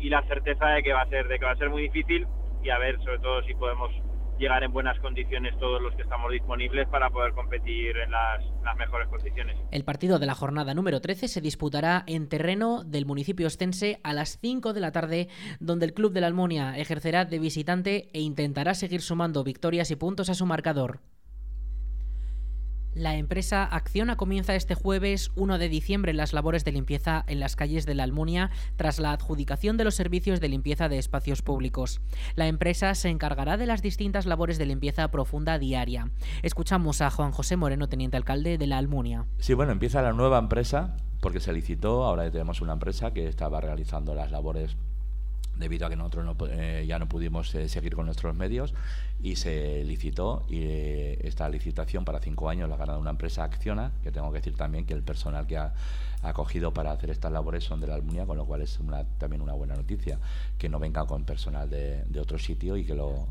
y 0.00 0.08
la 0.08 0.22
certeza 0.22 0.66
de 0.68 0.82
que 0.82 0.92
va 0.92 1.02
a 1.02 1.08
ser 1.08 1.28
de 1.28 1.38
que 1.38 1.44
va 1.44 1.52
a 1.52 1.56
ser 1.56 1.70
muy 1.70 1.82
difícil 1.82 2.26
y 2.62 2.70
a 2.70 2.78
ver 2.78 2.98
sobre 3.02 3.18
todo 3.18 3.42
si 3.42 3.54
podemos 3.54 3.90
llegar 4.38 4.62
en 4.62 4.72
buenas 4.72 4.98
condiciones 5.00 5.58
todos 5.58 5.80
los 5.80 5.94
que 5.94 6.02
estamos 6.02 6.30
disponibles 6.30 6.88
para 6.88 7.10
poder 7.10 7.32
competir 7.32 7.96
en 7.96 8.10
las, 8.10 8.44
mejores 8.76 9.08
condiciones. 9.08 9.56
El 9.70 9.84
partido 9.84 10.18
de 10.18 10.26
la 10.26 10.34
jornada 10.34 10.74
número 10.74 11.00
13 11.00 11.28
se 11.28 11.40
disputará 11.40 12.04
en 12.06 12.28
terreno 12.28 12.84
del 12.84 13.06
municipio 13.06 13.46
ostense 13.46 14.00
a 14.02 14.12
las 14.12 14.38
5 14.38 14.74
de 14.74 14.80
la 14.80 14.92
tarde, 14.92 15.28
donde 15.60 15.86
el 15.86 15.94
Club 15.94 16.12
de 16.12 16.20
la 16.20 16.26
Almonia 16.26 16.76
ejercerá 16.76 17.24
de 17.24 17.38
visitante 17.38 18.10
e 18.12 18.20
intentará 18.20 18.74
seguir 18.74 19.00
sumando 19.00 19.44
victorias 19.44 19.90
y 19.90 19.96
puntos 19.96 20.28
a 20.28 20.34
su 20.34 20.44
marcador. 20.44 21.00
La 22.96 23.16
empresa 23.16 23.62
Acciona 23.62 24.16
comienza 24.16 24.54
este 24.54 24.74
jueves 24.74 25.30
1 25.36 25.58
de 25.58 25.68
diciembre 25.68 26.14
las 26.14 26.32
labores 26.32 26.64
de 26.64 26.72
limpieza 26.72 27.26
en 27.28 27.40
las 27.40 27.54
calles 27.54 27.84
de 27.84 27.94
la 27.94 28.04
Almunia 28.04 28.50
tras 28.76 28.98
la 28.98 29.12
adjudicación 29.12 29.76
de 29.76 29.84
los 29.84 29.94
servicios 29.94 30.40
de 30.40 30.48
limpieza 30.48 30.88
de 30.88 30.96
espacios 30.96 31.42
públicos. 31.42 32.00
La 32.36 32.46
empresa 32.46 32.94
se 32.94 33.10
encargará 33.10 33.58
de 33.58 33.66
las 33.66 33.82
distintas 33.82 34.24
labores 34.24 34.56
de 34.56 34.64
limpieza 34.64 35.10
profunda 35.10 35.58
diaria. 35.58 36.10
Escuchamos 36.42 37.02
a 37.02 37.10
Juan 37.10 37.32
José 37.32 37.58
Moreno, 37.58 37.86
teniente 37.86 38.16
alcalde 38.16 38.56
de 38.56 38.66
la 38.66 38.78
Almunia. 38.78 39.26
Sí, 39.40 39.52
bueno, 39.52 39.72
empieza 39.72 40.00
la 40.00 40.14
nueva 40.14 40.38
empresa 40.38 40.96
porque 41.20 41.40
se 41.40 41.52
licitó, 41.52 42.02
ahora 42.02 42.30
tenemos 42.30 42.62
una 42.62 42.72
empresa 42.72 43.12
que 43.12 43.28
estaba 43.28 43.60
realizando 43.60 44.14
las 44.14 44.30
labores 44.30 44.74
debido 45.58 45.86
a 45.86 45.90
que 45.90 45.96
nosotros 45.96 46.36
eh, 46.50 46.84
ya 46.86 46.98
no 46.98 47.08
pudimos 47.08 47.54
eh, 47.54 47.68
seguir 47.68 47.94
con 47.94 48.06
nuestros 48.06 48.34
medios 48.34 48.74
y 49.22 49.36
se 49.36 49.82
licitó 49.84 50.44
y 50.48 50.62
eh, 50.62 51.18
esta 51.22 51.48
licitación 51.48 52.04
para 52.04 52.20
cinco 52.20 52.48
años 52.48 52.68
la 52.68 52.74
ha 52.76 52.78
ganado 52.78 53.00
una 53.00 53.10
empresa 53.10 53.44
Acciona, 53.44 53.92
que 54.02 54.12
tengo 54.12 54.30
que 54.30 54.38
decir 54.38 54.56
también 54.56 54.86
que 54.86 54.94
el 54.94 55.02
personal 55.02 55.46
que 55.46 55.56
ha, 55.56 55.74
acogido 56.22 56.72
para 56.72 56.90
hacer 56.90 57.10
estas 57.10 57.30
labores 57.30 57.62
son 57.62 57.78
de 57.80 57.86
la 57.86 57.94
Almunia, 57.94 58.26
con 58.26 58.36
lo 58.36 58.46
cual 58.46 58.62
es 58.62 58.80
una, 58.80 59.04
también 59.04 59.42
una 59.42 59.52
buena 59.52 59.76
noticia, 59.76 60.18
que 60.58 60.68
no 60.68 60.80
venga 60.80 61.06
con 61.06 61.24
personal 61.24 61.70
de, 61.70 62.02
de 62.04 62.20
otro 62.20 62.38
sitio 62.38 62.76
y 62.76 62.84
que 62.84 62.94
lo 62.94 63.28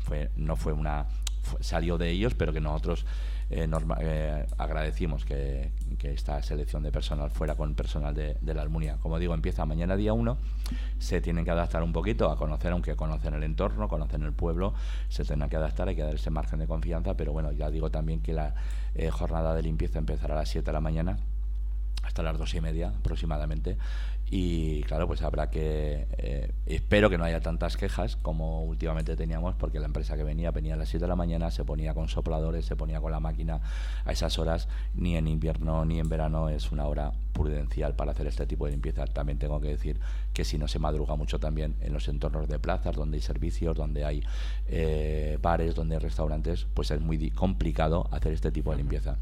fue, 0.00 0.30
no 0.36 0.54
fue 0.54 0.72
una 0.72 1.06
salió 1.60 1.98
de 1.98 2.10
ellos, 2.10 2.34
pero 2.34 2.52
que 2.52 2.60
nosotros 2.60 3.04
eh, 3.50 3.68
eh, 4.00 4.46
agradecimos 4.58 5.24
que, 5.24 5.72
esta 6.02 6.42
selección 6.42 6.82
de 6.82 6.92
personal 6.92 7.30
fuera 7.30 7.56
con 7.56 7.74
personal 7.74 8.14
de, 8.14 8.36
la 8.42 8.62
Almunia. 8.62 8.96
Como 9.02 9.18
digo, 9.18 9.34
empieza 9.34 9.66
mañana 9.66 9.96
día 9.96 10.12
1, 10.12 10.38
se 10.98 11.20
tienen 11.20 11.44
que 11.44 11.50
adaptar 11.50 11.82
un 11.82 11.92
poquito 11.92 12.30
a 12.30 12.36
conocer, 12.36 12.72
aunque 12.72 12.96
conocen 12.96 13.34
el 13.34 13.42
entorno, 13.42 13.88
conocen 13.88 14.22
el 14.22 14.32
pueblo, 14.32 14.72
se 15.08 15.24
tendrán 15.24 15.50
que 15.50 15.56
adaptar, 15.56 15.88
hay 15.88 15.96
que 15.96 16.02
dar 16.02 16.14
ese 16.14 16.30
margen 16.30 16.60
de 16.60 16.66
confianza, 16.66 17.16
pero 17.16 17.32
bueno, 17.32 17.52
ya 17.52 17.70
digo 17.70 17.90
también 17.90 18.22
que 18.22 18.32
la 18.32 18.54
eh, 18.94 19.10
jornada 19.10 19.54
de 19.54 19.62
limpieza 19.62 19.98
empezará 19.98 20.34
a 20.34 20.38
las 20.38 20.48
7 20.48 20.64
de 20.64 20.72
la 20.72 20.80
mañana 20.80 21.18
hasta 22.02 22.22
las 22.22 22.38
dos 22.38 22.54
y 22.54 22.60
media 22.60 22.88
aproximadamente 22.88 23.76
y 24.32 24.84
claro, 24.84 25.08
pues 25.08 25.22
habrá 25.22 25.50
que... 25.50 26.06
Eh, 26.16 26.52
espero 26.66 27.10
que 27.10 27.18
no 27.18 27.24
haya 27.24 27.40
tantas 27.40 27.76
quejas 27.76 28.14
como 28.14 28.62
últimamente 28.62 29.16
teníamos, 29.16 29.56
porque 29.56 29.80
la 29.80 29.86
empresa 29.86 30.16
que 30.16 30.22
venía 30.22 30.52
venía 30.52 30.74
a 30.74 30.76
las 30.76 30.88
7 30.88 31.04
de 31.04 31.08
la 31.08 31.16
mañana, 31.16 31.50
se 31.50 31.64
ponía 31.64 31.94
con 31.94 32.08
sopladores, 32.08 32.64
se 32.64 32.76
ponía 32.76 33.00
con 33.00 33.10
la 33.10 33.18
máquina 33.18 33.60
a 34.04 34.12
esas 34.12 34.38
horas, 34.38 34.68
ni 34.94 35.16
en 35.16 35.26
invierno 35.26 35.84
ni 35.84 35.98
en 35.98 36.08
verano 36.08 36.48
es 36.48 36.70
una 36.70 36.86
hora 36.86 37.12
prudencial 37.32 37.96
para 37.96 38.12
hacer 38.12 38.28
este 38.28 38.46
tipo 38.46 38.66
de 38.66 38.70
limpieza. 38.70 39.04
También 39.06 39.40
tengo 39.40 39.60
que 39.60 39.68
decir 39.68 39.98
que 40.32 40.44
si 40.44 40.58
no 40.58 40.68
se 40.68 40.78
madruga 40.78 41.16
mucho 41.16 41.40
también 41.40 41.74
en 41.80 41.92
los 41.92 42.06
entornos 42.06 42.48
de 42.48 42.60
plazas, 42.60 42.94
donde 42.94 43.16
hay 43.16 43.22
servicios, 43.22 43.76
donde 43.76 44.04
hay 44.04 44.22
eh, 44.68 45.38
bares, 45.42 45.74
donde 45.74 45.96
hay 45.96 46.02
restaurantes, 46.02 46.68
pues 46.72 46.92
es 46.92 47.00
muy 47.00 47.32
complicado 47.32 48.08
hacer 48.12 48.32
este 48.32 48.52
tipo 48.52 48.70
de 48.70 48.76
limpieza. 48.76 49.16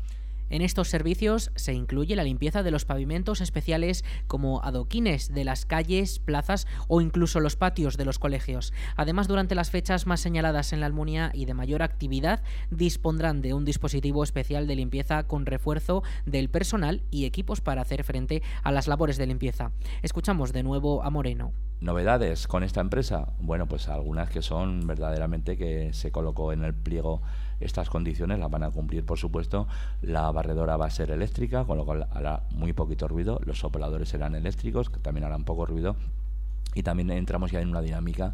En 0.50 0.62
estos 0.62 0.88
servicios 0.88 1.50
se 1.54 1.72
incluye 1.72 2.16
la 2.16 2.24
limpieza 2.24 2.62
de 2.62 2.70
los 2.70 2.84
pavimentos 2.84 3.40
especiales 3.40 4.04
como 4.26 4.62
adoquines 4.62 5.32
de 5.32 5.44
las 5.44 5.66
calles, 5.66 6.18
plazas 6.18 6.66
o 6.88 7.00
incluso 7.00 7.40
los 7.40 7.56
patios 7.56 7.96
de 7.96 8.04
los 8.04 8.18
colegios. 8.18 8.72
Además, 8.96 9.28
durante 9.28 9.54
las 9.54 9.70
fechas 9.70 10.06
más 10.06 10.20
señaladas 10.20 10.72
en 10.72 10.80
la 10.80 10.86
Almunia 10.86 11.30
y 11.34 11.44
de 11.44 11.54
mayor 11.54 11.82
actividad, 11.82 12.42
dispondrán 12.70 13.42
de 13.42 13.54
un 13.54 13.64
dispositivo 13.64 14.24
especial 14.24 14.66
de 14.66 14.76
limpieza 14.76 15.24
con 15.24 15.46
refuerzo 15.46 16.02
del 16.24 16.48
personal 16.48 17.02
y 17.10 17.24
equipos 17.24 17.60
para 17.60 17.82
hacer 17.82 18.04
frente 18.04 18.42
a 18.62 18.72
las 18.72 18.88
labores 18.88 19.16
de 19.16 19.26
limpieza. 19.26 19.72
Escuchamos 20.02 20.52
de 20.52 20.62
nuevo 20.62 21.02
a 21.02 21.10
Moreno. 21.10 21.52
¿Novedades 21.80 22.48
con 22.48 22.64
esta 22.64 22.80
empresa? 22.80 23.32
Bueno, 23.38 23.68
pues 23.68 23.88
algunas 23.88 24.30
que 24.30 24.42
son 24.42 24.86
verdaderamente 24.86 25.56
que 25.56 25.92
se 25.92 26.10
colocó 26.10 26.52
en 26.52 26.64
el 26.64 26.74
pliego 26.74 27.22
estas 27.60 27.90
condiciones 27.90 28.38
las 28.38 28.50
van 28.50 28.62
a 28.62 28.70
cumplir, 28.70 29.04
por 29.04 29.18
supuesto. 29.18 29.66
La 30.02 30.30
barredora 30.30 30.76
va 30.76 30.86
a 30.86 30.90
ser 30.90 31.10
eléctrica, 31.10 31.64
con 31.64 31.78
lo 31.78 31.84
cual 31.84 32.06
hará 32.10 32.42
muy 32.50 32.72
poquito 32.72 33.08
ruido. 33.08 33.40
Los 33.44 33.58
sopladores 33.58 34.08
serán 34.08 34.34
eléctricos, 34.34 34.90
que 34.90 35.00
también 35.00 35.24
harán 35.24 35.44
poco 35.44 35.66
ruido 35.66 35.96
y 36.74 36.82
también 36.82 37.10
entramos 37.10 37.50
ya 37.50 37.60
en 37.60 37.68
una 37.68 37.80
dinámica. 37.80 38.32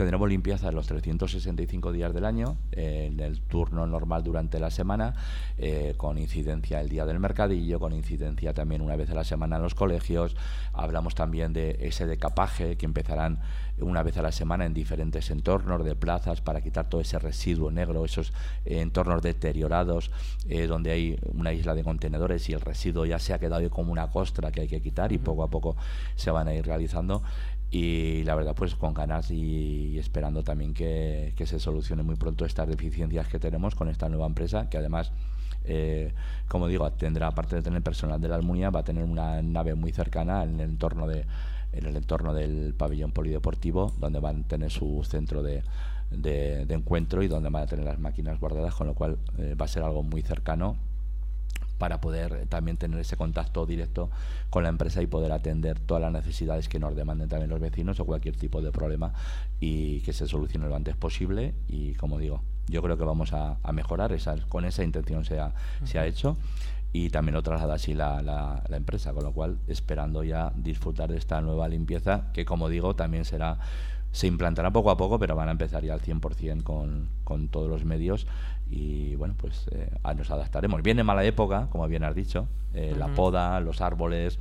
Tendremos 0.00 0.30
limpieza 0.30 0.72
los 0.72 0.86
365 0.86 1.92
días 1.92 2.14
del 2.14 2.24
año, 2.24 2.56
en 2.72 3.20
el 3.20 3.40
turno 3.42 3.86
normal 3.86 4.22
durante 4.22 4.58
la 4.58 4.70
semana, 4.70 5.14
eh, 5.58 5.92
con 5.98 6.16
incidencia 6.16 6.80
el 6.80 6.88
día 6.88 7.04
del 7.04 7.20
mercadillo, 7.20 7.78
con 7.78 7.92
incidencia 7.92 8.54
también 8.54 8.80
una 8.80 8.96
vez 8.96 9.10
a 9.10 9.14
la 9.14 9.24
semana 9.24 9.56
en 9.56 9.62
los 9.62 9.74
colegios. 9.74 10.36
Hablamos 10.72 11.14
también 11.14 11.52
de 11.52 11.76
ese 11.80 12.06
decapaje 12.06 12.78
que 12.78 12.86
empezarán 12.86 13.40
una 13.78 14.02
vez 14.02 14.16
a 14.16 14.22
la 14.22 14.32
semana 14.32 14.64
en 14.64 14.72
diferentes 14.72 15.30
entornos 15.30 15.84
de 15.84 15.94
plazas 15.94 16.40
para 16.40 16.60
quitar 16.60 16.88
todo 16.88 17.00
ese 17.00 17.18
residuo 17.18 17.70
negro, 17.70 18.04
esos 18.04 18.32
entornos 18.64 19.20
deteriorados 19.22 20.10
eh, 20.48 20.66
donde 20.66 20.92
hay 20.92 21.18
una 21.34 21.52
isla 21.52 21.74
de 21.74 21.84
contenedores 21.84 22.48
y 22.48 22.52
el 22.52 22.60
residuo 22.60 23.04
ya 23.04 23.18
se 23.18 23.34
ha 23.34 23.38
quedado 23.38 23.68
como 23.68 23.92
una 23.92 24.08
costra 24.08 24.50
que 24.50 24.62
hay 24.62 24.68
que 24.68 24.80
quitar 24.80 25.12
y 25.12 25.18
poco 25.18 25.42
a 25.42 25.48
poco 25.48 25.76
se 26.14 26.30
van 26.30 26.48
a 26.48 26.54
ir 26.54 26.64
realizando 26.64 27.22
y 27.70 28.24
la 28.24 28.34
verdad 28.34 28.54
pues 28.56 28.74
con 28.74 28.94
ganas 28.94 29.30
y, 29.30 29.98
esperando 29.98 30.42
también 30.42 30.74
que, 30.74 31.32
se 31.44 31.58
solucione 31.60 32.02
muy 32.02 32.16
pronto 32.16 32.44
estas 32.44 32.68
deficiencias 32.68 33.28
que 33.28 33.38
tenemos 33.38 33.74
con 33.74 33.88
esta 33.88 34.08
nueva 34.08 34.26
empresa 34.26 34.68
que 34.68 34.78
además 34.78 35.12
eh, 35.64 36.12
como 36.48 36.66
digo 36.66 36.90
tendrá 36.92 37.28
aparte 37.28 37.56
de 37.56 37.62
tener 37.62 37.82
personal 37.82 38.20
de 38.20 38.28
la 38.28 38.36
Almunia 38.36 38.70
va 38.70 38.80
a 38.80 38.84
tener 38.84 39.04
una 39.04 39.40
nave 39.42 39.74
muy 39.74 39.92
cercana 39.92 40.42
en 40.42 40.60
el 40.60 40.70
entorno 40.70 41.06
de 41.06 41.26
en 41.72 41.86
el 41.86 41.96
entorno 41.96 42.34
del 42.34 42.74
pabellón 42.74 43.12
polideportivo 43.12 43.92
donde 43.98 44.18
van 44.18 44.40
a 44.40 44.48
tener 44.48 44.70
su 44.72 45.04
centro 45.04 45.42
de, 45.42 45.62
de, 46.10 46.66
encuentro 46.74 47.22
y 47.22 47.28
donde 47.28 47.50
van 47.50 47.62
a 47.62 47.66
tener 47.66 47.84
las 47.84 48.00
máquinas 48.00 48.40
guardadas 48.40 48.74
con 48.74 48.88
lo 48.88 48.94
cual 48.94 49.18
eh, 49.38 49.54
va 49.54 49.66
a 49.66 49.68
ser 49.68 49.84
algo 49.84 50.02
muy 50.02 50.22
cercano 50.22 50.76
para 51.80 52.00
poder 52.00 52.46
también 52.46 52.76
tener 52.76 53.00
ese 53.00 53.16
contacto 53.16 53.64
directo 53.64 54.10
con 54.50 54.62
la 54.62 54.68
empresa 54.68 55.00
y 55.00 55.06
poder 55.06 55.32
atender 55.32 55.80
todas 55.80 56.02
las 56.02 56.12
necesidades 56.12 56.68
que 56.68 56.78
nos 56.78 56.94
demanden 56.94 57.30
también 57.30 57.48
los 57.48 57.58
vecinos 57.58 57.98
o 58.00 58.04
cualquier 58.04 58.36
tipo 58.36 58.60
de 58.60 58.70
problema 58.70 59.14
y 59.60 60.02
que 60.02 60.12
se 60.12 60.28
solucione 60.28 60.68
lo 60.68 60.76
antes 60.76 60.94
posible. 60.94 61.54
Y 61.68 61.94
como 61.94 62.18
digo 62.18 62.42
yo 62.68 62.82
creo 62.82 62.98
que 62.98 63.04
vamos 63.04 63.32
a, 63.32 63.56
mejorar. 63.72 64.12
Esa, 64.12 64.36
con 64.48 64.64
esa 64.66 64.84
intención 64.84 65.24
se 65.24 65.40
ha, 65.40 65.54
se 65.84 65.98
ha 65.98 66.06
hecho. 66.06 66.36
Y 66.92 67.08
también 67.08 67.34
lo 67.34 67.42
traslada 67.42 67.74
así 67.74 67.94
la, 67.94 68.20
la, 68.20 68.62
la, 68.68 68.76
empresa, 68.76 69.12
con 69.14 69.24
lo 69.24 69.32
cual 69.32 69.58
esperando 69.66 70.22
ya 70.22 70.52
disfrutar 70.54 71.10
de 71.10 71.16
esta 71.18 71.40
nueva 71.40 71.68
limpieza 71.68 72.32
que 72.32 72.44
como 72.44 72.68
digo 72.68 72.94
también 72.94 73.24
será 73.24 73.58
se 74.12 74.26
implantará 74.26 74.72
poco 74.72 74.90
a 74.90 74.96
poco, 74.96 75.18
pero 75.18 75.36
van 75.36 75.48
a 75.48 75.52
empezar 75.52 75.84
ya 75.84 75.94
al 75.94 76.00
100% 76.00 76.62
con, 76.62 77.08
con 77.24 77.48
todos 77.48 77.68
los 77.68 77.84
medios 77.84 78.26
y 78.68 79.16
bueno, 79.16 79.34
pues 79.36 79.68
eh, 79.72 79.90
nos 80.16 80.30
adaptaremos. 80.30 80.82
Viene 80.82 81.02
mala 81.02 81.24
época, 81.24 81.68
como 81.70 81.86
bien 81.88 82.04
has 82.04 82.14
dicho, 82.14 82.46
eh, 82.72 82.94
la 82.96 83.08
poda, 83.08 83.60
los 83.60 83.80
árboles, 83.80 84.38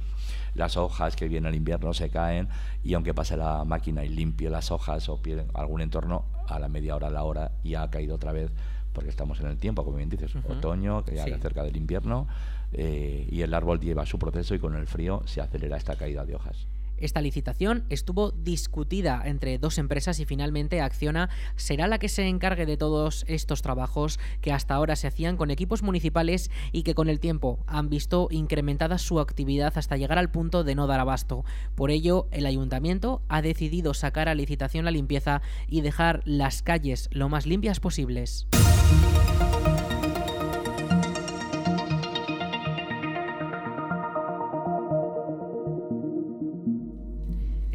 las 0.54 0.78
hojas 0.78 1.16
que 1.16 1.28
viene 1.28 1.50
el 1.50 1.56
invierno 1.56 1.94
se 1.94 2.10
caen 2.10 2.48
y 2.84 2.94
aunque 2.94 3.14
pase 3.14 3.38
la 3.38 3.64
máquina 3.66 4.04
y 4.04 4.10
limpie 4.10 4.50
las 4.50 4.72
hojas 4.72 5.10
o 5.10 5.20
algún 5.54 5.82
entorno, 5.82 6.26
a 6.48 6.60
la 6.60 6.68
media 6.68 6.96
hora, 6.96 7.08
a 7.08 7.12
la 7.12 7.24
hora 7.24 7.52
ya 7.64 7.84
ha 7.84 7.90
caído 7.90 8.16
otra 8.16 8.32
vez 8.32 8.52
porque 8.94 9.10
estamos 9.10 9.40
en 9.40 9.48
el 9.48 9.58
tiempo, 9.58 9.84
como 9.84 9.98
bien 9.98 10.10
dices, 10.10 10.36
otoño, 10.48 11.06
que 11.06 11.16
ya 11.16 11.24
sí. 11.24 11.34
cerca 11.40 11.64
del 11.64 11.78
invierno, 11.78 12.28
eh, 12.74 13.28
y 13.32 13.42
el 13.42 13.54
árbol 13.54 13.80
lleva 13.80 14.06
su 14.06 14.18
proceso 14.20 14.56
y 14.56 14.60
con 14.60 14.76
el 14.76 14.88
frío 14.88 15.22
se 15.26 15.42
acelera 15.42 15.78
esta 15.78 15.96
caída 15.96 16.26
de 16.26 16.36
hojas. 16.36 16.68
Esta 17.02 17.22
licitación 17.22 17.86
estuvo 17.90 18.32
discutida 18.32 19.22
entre 19.26 19.58
dos 19.58 19.78
empresas 19.78 20.20
y 20.20 20.26
finalmente 20.26 20.82
Acciona 20.82 21.30
será 21.56 21.88
la 21.88 22.00
que 22.00 22.10
se 22.10 22.28
encargue 22.28 22.66
de 22.66 22.78
todos 22.78 23.26
estos 23.28 23.62
trabajos 23.62 24.20
que 24.42 24.52
hasta 24.52 24.76
ahora 24.76 24.96
se 24.96 25.08
hacían 25.08 25.38
con 25.38 25.52
equipos 25.52 25.84
municipales 25.84 26.52
y 26.72 26.84
que 26.84 26.96
con 26.96 27.10
el 27.10 27.20
tiempo 27.20 27.64
han 27.68 27.90
visto 27.90 28.28
incrementada 28.32 28.98
su 28.98 29.20
actividad 29.20 29.74
hasta 29.78 29.98
llegar 29.98 30.18
al 30.18 30.32
punto 30.32 30.64
de 30.64 30.76
no 30.76 30.88
dar 30.88 31.00
abasto. 31.00 31.46
Por 31.76 31.92
ello, 31.92 32.28
el 32.32 32.46
ayuntamiento 32.46 33.22
ha 33.30 33.42
decidido 33.42 33.94
sacar 33.94 34.30
a 34.30 34.36
licitación 34.36 34.86
la 34.86 34.92
limpieza 34.92 35.42
y 35.68 35.82
dejar 35.82 36.22
las 36.26 36.62
calles 36.62 37.10
lo 37.12 37.30
más 37.30 37.46
limpias 37.46 37.80
posibles. 37.80 38.48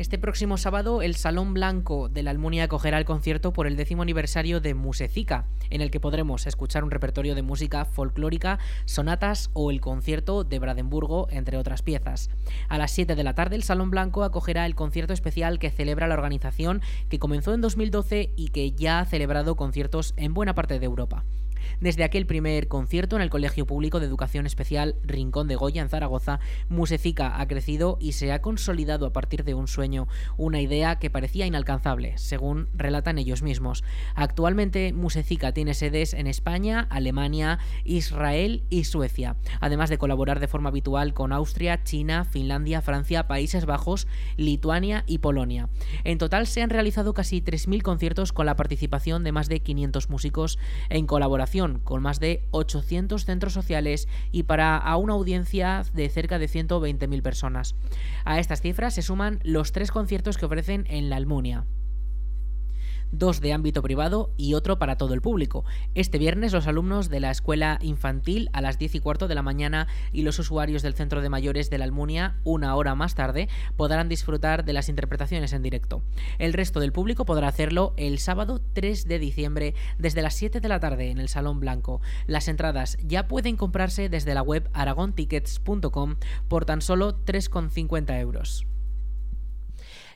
Este 0.04 0.18
próximo 0.18 0.58
sábado, 0.58 1.00
el 1.00 1.16
Salón 1.16 1.54
Blanco 1.54 2.10
de 2.10 2.22
la 2.22 2.30
Almunia 2.30 2.64
acogerá 2.64 2.98
el 2.98 3.06
concierto 3.06 3.54
por 3.54 3.66
el 3.66 3.74
décimo 3.74 4.02
aniversario 4.02 4.60
de 4.60 4.74
Musecica, 4.74 5.46
en 5.70 5.80
el 5.80 5.90
que 5.90 5.98
podremos 5.98 6.46
escuchar 6.46 6.84
un 6.84 6.90
repertorio 6.90 7.34
de 7.34 7.40
música 7.40 7.86
folclórica, 7.86 8.58
sonatas 8.84 9.48
o 9.54 9.70
el 9.70 9.80
concierto 9.80 10.44
de 10.44 10.58
Brandenburgo, 10.58 11.26
entre 11.30 11.56
otras 11.56 11.80
piezas. 11.80 12.28
A 12.68 12.76
las 12.76 12.90
7 12.90 13.14
de 13.14 13.24
la 13.24 13.34
tarde, 13.34 13.56
el 13.56 13.62
Salón 13.62 13.90
Blanco 13.90 14.24
acogerá 14.24 14.66
el 14.66 14.74
concierto 14.74 15.14
especial 15.14 15.58
que 15.58 15.70
celebra 15.70 16.06
la 16.06 16.16
organización 16.16 16.82
que 17.08 17.18
comenzó 17.18 17.54
en 17.54 17.62
2012 17.62 18.34
y 18.36 18.48
que 18.48 18.72
ya 18.72 19.00
ha 19.00 19.06
celebrado 19.06 19.56
conciertos 19.56 20.12
en 20.18 20.34
buena 20.34 20.54
parte 20.54 20.78
de 20.78 20.84
Europa. 20.84 21.24
Desde 21.80 22.04
aquel 22.04 22.26
primer 22.26 22.68
concierto 22.68 23.16
en 23.16 23.22
el 23.22 23.30
Colegio 23.30 23.66
Público 23.66 24.00
de 24.00 24.06
Educación 24.06 24.46
Especial 24.46 24.96
Rincón 25.02 25.48
de 25.48 25.56
Goya 25.56 25.82
en 25.82 25.88
Zaragoza, 25.88 26.40
Musecica 26.68 27.40
ha 27.40 27.48
crecido 27.48 27.98
y 28.00 28.12
se 28.12 28.32
ha 28.32 28.42
consolidado 28.42 29.06
a 29.06 29.12
partir 29.12 29.44
de 29.44 29.54
un 29.54 29.68
sueño, 29.68 30.08
una 30.36 30.60
idea 30.60 30.98
que 30.98 31.10
parecía 31.10 31.46
inalcanzable, 31.46 32.18
según 32.18 32.68
relatan 32.74 33.18
ellos 33.18 33.42
mismos. 33.42 33.84
Actualmente 34.14 34.92
Musecica 34.92 35.52
tiene 35.52 35.74
sedes 35.74 36.14
en 36.14 36.26
España, 36.26 36.86
Alemania, 36.90 37.58
Israel 37.84 38.64
y 38.70 38.84
Suecia, 38.84 39.36
además 39.60 39.90
de 39.90 39.98
colaborar 39.98 40.40
de 40.40 40.48
forma 40.48 40.70
habitual 40.70 41.14
con 41.14 41.32
Austria, 41.32 41.82
China, 41.84 42.24
Finlandia, 42.24 42.82
Francia, 42.82 43.26
Países 43.26 43.66
Bajos, 43.66 44.06
Lituania 44.36 45.04
y 45.06 45.18
Polonia. 45.18 45.68
En 46.04 46.18
total 46.18 46.46
se 46.46 46.62
han 46.62 46.70
realizado 46.70 47.14
casi 47.14 47.40
3.000 47.40 47.82
conciertos 47.82 48.32
con 48.32 48.46
la 48.46 48.56
participación 48.56 49.24
de 49.24 49.32
más 49.32 49.48
de 49.48 49.60
500 49.60 50.10
músicos 50.10 50.58
en 50.88 51.06
colaboración 51.06 51.53
con 51.84 52.02
más 52.02 52.18
de 52.18 52.48
800 52.50 53.24
centros 53.24 53.52
sociales 53.52 54.08
y 54.32 54.42
para 54.42 54.76
a 54.76 54.96
una 54.96 55.12
audiencia 55.12 55.84
de 55.94 56.08
cerca 56.08 56.40
de 56.40 56.48
120.000 56.48 57.22
personas. 57.22 57.76
A 58.24 58.40
estas 58.40 58.60
cifras 58.60 58.94
se 58.94 59.02
suman 59.02 59.38
los 59.44 59.70
tres 59.70 59.92
conciertos 59.92 60.36
que 60.36 60.46
ofrecen 60.46 60.84
en 60.88 61.10
la 61.10 61.16
Almunia 61.16 61.64
dos 63.18 63.40
de 63.40 63.52
ámbito 63.52 63.82
privado 63.82 64.32
y 64.36 64.54
otro 64.54 64.78
para 64.78 64.96
todo 64.96 65.14
el 65.14 65.22
público. 65.22 65.64
Este 65.94 66.18
viernes 66.18 66.52
los 66.52 66.66
alumnos 66.66 67.08
de 67.08 67.20
la 67.20 67.30
escuela 67.30 67.78
infantil 67.82 68.50
a 68.52 68.60
las 68.60 68.78
10 68.78 68.96
y 68.96 69.00
cuarto 69.00 69.28
de 69.28 69.34
la 69.34 69.42
mañana 69.42 69.86
y 70.12 70.22
los 70.22 70.38
usuarios 70.38 70.82
del 70.82 70.94
centro 70.94 71.20
de 71.20 71.28
mayores 71.28 71.70
de 71.70 71.78
la 71.78 71.84
Almunia 71.84 72.36
una 72.44 72.74
hora 72.74 72.94
más 72.94 73.14
tarde 73.14 73.48
podrán 73.76 74.08
disfrutar 74.08 74.64
de 74.64 74.72
las 74.72 74.88
interpretaciones 74.88 75.52
en 75.52 75.62
directo. 75.62 76.02
El 76.38 76.52
resto 76.52 76.80
del 76.80 76.92
público 76.92 77.24
podrá 77.24 77.48
hacerlo 77.48 77.94
el 77.96 78.18
sábado 78.18 78.60
3 78.72 79.06
de 79.06 79.18
diciembre 79.18 79.74
desde 79.98 80.22
las 80.22 80.34
7 80.34 80.60
de 80.60 80.68
la 80.68 80.80
tarde 80.80 81.10
en 81.10 81.18
el 81.18 81.28
Salón 81.28 81.60
Blanco. 81.60 82.00
Las 82.26 82.48
entradas 82.48 82.98
ya 83.02 83.28
pueden 83.28 83.56
comprarse 83.56 84.08
desde 84.08 84.34
la 84.34 84.42
web 84.42 84.68
aragontickets.com 84.72 86.16
por 86.48 86.64
tan 86.64 86.82
solo 86.82 87.24
3,50 87.24 88.20
euros. 88.20 88.66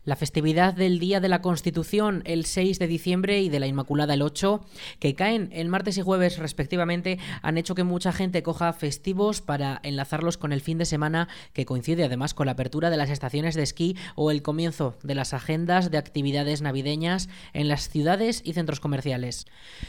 La 0.09 0.17
festividad 0.17 0.73
del 0.73 1.01
Día 1.01 1.21
de 1.21 1.29
la 1.29 1.43
Constitución 1.43 2.23
el 2.25 2.47
6 2.47 2.79
de 2.79 2.87
diciembre 2.87 3.43
y 3.43 3.51
de 3.51 3.61
la 3.61 3.67
Inmaculada 3.67 4.15
el 4.15 4.23
8, 4.23 4.65
que 5.01 5.15
caen 5.15 5.51
el 5.53 5.69
martes 5.69 5.99
y 5.99 6.01
jueves 6.01 6.39
respectivamente, 6.39 7.19
han 7.43 7.59
hecho 7.59 7.75
que 7.75 7.85
mucha 7.85 8.11
gente 8.11 8.43
coja 8.43 8.73
festivos 8.73 9.43
para 9.43 9.81
enlazarlos 9.83 10.39
con 10.39 10.55
el 10.55 10.63
fin 10.63 10.79
de 10.79 10.87
semana 10.87 11.29
que 11.53 11.67
coincide 11.67 12.05
además 12.05 12.33
con 12.33 12.47
la 12.47 12.53
apertura 12.53 12.89
de 12.89 12.97
las 12.97 13.11
estaciones 13.11 13.55
de 13.55 13.63
esquí 13.65 13.99
o 14.15 14.31
el 14.31 14.41
comienzo 14.41 14.97
de 15.03 15.15
las 15.15 15.35
agendas 15.35 15.91
de 15.91 15.99
actividades 15.99 16.63
navideñas 16.63 17.29
en 17.53 17.69
las 17.69 17.91
ciudades 17.91 18.41
y 18.47 18.55
centros 18.55 18.81
comerciales. 18.81 19.45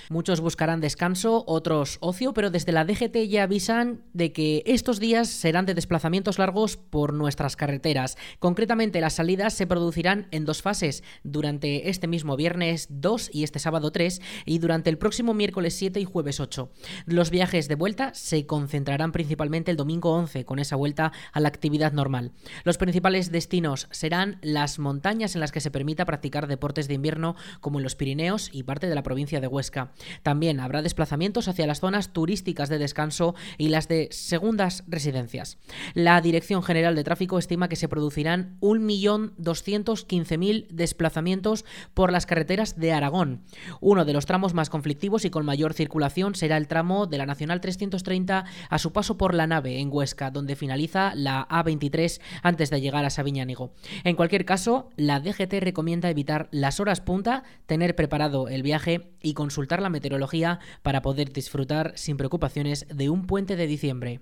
Muchos 0.10 0.42
buscarán 0.42 0.82
descanso, 0.82 1.46
otros 1.48 1.98
ocio, 2.02 2.34
pero 2.34 2.52
desde 2.52 2.74
la 2.74 2.84
DGT 2.84 3.30
ya 3.30 3.44
avisan 3.44 4.02
de 4.12 4.34
que 4.34 4.64
estos 4.66 5.00
días 5.00 5.30
serán 5.30 5.66
de 5.66 5.76
desplazamientos 5.76 6.40
largos 6.40 6.76
por 6.76 7.14
nuestras 7.14 7.56
carreteras. 7.56 8.18
Concretamente 8.40 9.00
las 9.00 9.14
salidas 9.14 9.54
se 9.54 9.66
producirán 9.66 10.09
en 10.32 10.46
dos 10.46 10.62
fases, 10.62 11.04
durante 11.24 11.90
este 11.90 12.08
mismo 12.08 12.36
viernes 12.36 12.88
2 12.90 13.30
y 13.34 13.44
este 13.44 13.60
sábado 13.60 13.92
3 13.92 14.22
y 14.46 14.60
durante 14.60 14.90
el 14.90 14.98
próximo 14.98 15.34
miércoles 15.34 15.76
7 15.76 16.00
y 16.00 16.06
jueves 16.06 16.40
8. 16.40 16.72
Los 17.06 17.30
viajes 17.30 17.68
de 17.68 17.76
vuelta 17.76 18.14
se 18.14 18.46
concentrarán 18.46 19.12
principalmente 19.12 19.72
el 19.72 19.78
domingo 19.78 20.12
11 20.12 20.46
con 20.46 20.60
esa 20.60 20.76
vuelta 20.76 21.12
a 21.32 21.40
la 21.40 21.48
actividad 21.48 21.94
normal. 21.94 22.32
Los 22.64 22.78
principales 22.78 23.32
destinos 23.32 23.88
serán 23.92 24.40
las 24.42 24.80
montañas 24.80 25.36
en 25.36 25.42
las 25.42 25.52
que 25.52 25.62
se 25.62 25.72
permita 25.72 26.06
practicar 26.06 26.48
deportes 26.48 26.88
de 26.88 26.96
invierno 26.96 27.36
como 27.62 27.80
en 27.80 27.84
los 27.84 27.96
Pirineos 27.96 28.50
y 28.52 28.64
parte 28.64 28.88
de 28.88 28.96
la 28.96 29.04
provincia 29.04 29.40
de 29.40 29.48
Huesca. 29.48 29.92
También 30.24 30.60
habrá 30.60 30.82
desplazamientos 30.82 31.48
hacia 31.48 31.68
las 31.68 31.80
zonas 31.80 32.14
turísticas 32.14 32.70
de 32.70 32.80
descanso 32.80 33.36
y 33.58 33.70
las 33.70 33.88
de 33.88 34.08
segundas 34.12 34.84
residencias. 34.88 35.58
La 35.94 36.22
Dirección 36.22 36.64
General 36.64 36.96
de 36.96 37.04
Tráfico 37.04 37.38
estima 37.38 37.70
que 37.70 37.76
se 37.76 37.88
producirán 37.88 38.58
1.200.000 38.62 39.89
15.000 39.90 40.68
desplazamientos 40.70 41.66
por 41.94 42.12
las 42.12 42.26
carreteras 42.26 42.80
de 42.80 42.92
Aragón. 42.92 43.42
Uno 43.82 44.06
de 44.06 44.14
los 44.14 44.26
tramos 44.26 44.54
más 44.54 44.70
conflictivos 44.70 45.26
y 45.26 45.30
con 45.30 45.46
mayor 45.46 45.74
circulación 45.74 46.36
será 46.36 46.58
el 46.58 46.68
tramo 46.68 47.08
de 47.08 47.18
la 47.18 47.26
Nacional 47.26 47.62
330 47.62 48.46
a 48.70 48.80
su 48.80 48.94
paso 48.94 49.18
por 49.18 49.34
la 49.34 49.48
nave 49.48 49.80
en 49.80 49.90
Huesca, 49.92 50.32
donde 50.32 50.56
finaliza 50.56 51.14
la 51.16 51.48
A23 51.50 52.22
antes 52.44 52.70
de 52.70 52.82
llegar 52.82 53.06
a 53.06 53.10
Sabiñánigo. 53.10 53.74
En 54.04 54.16
cualquier 54.16 54.46
caso, 54.46 54.90
la 54.96 55.20
DGT 55.20 55.54
recomienda 55.60 56.10
evitar 56.10 56.48
las 56.52 56.80
horas 56.80 57.02
punta, 57.02 57.44
tener 57.66 57.96
preparado 57.96 58.48
el 58.48 58.64
viaje 58.64 59.12
y 59.22 59.34
consultar 59.34 59.82
la 59.82 59.90
meteorología 59.90 60.60
para 60.82 61.02
poder 61.02 61.32
disfrutar 61.34 61.94
sin 61.96 62.18
preocupaciones 62.18 62.86
de 62.94 63.10
un 63.10 63.26
puente 63.26 63.56
de 63.56 63.68
diciembre. 63.68 64.22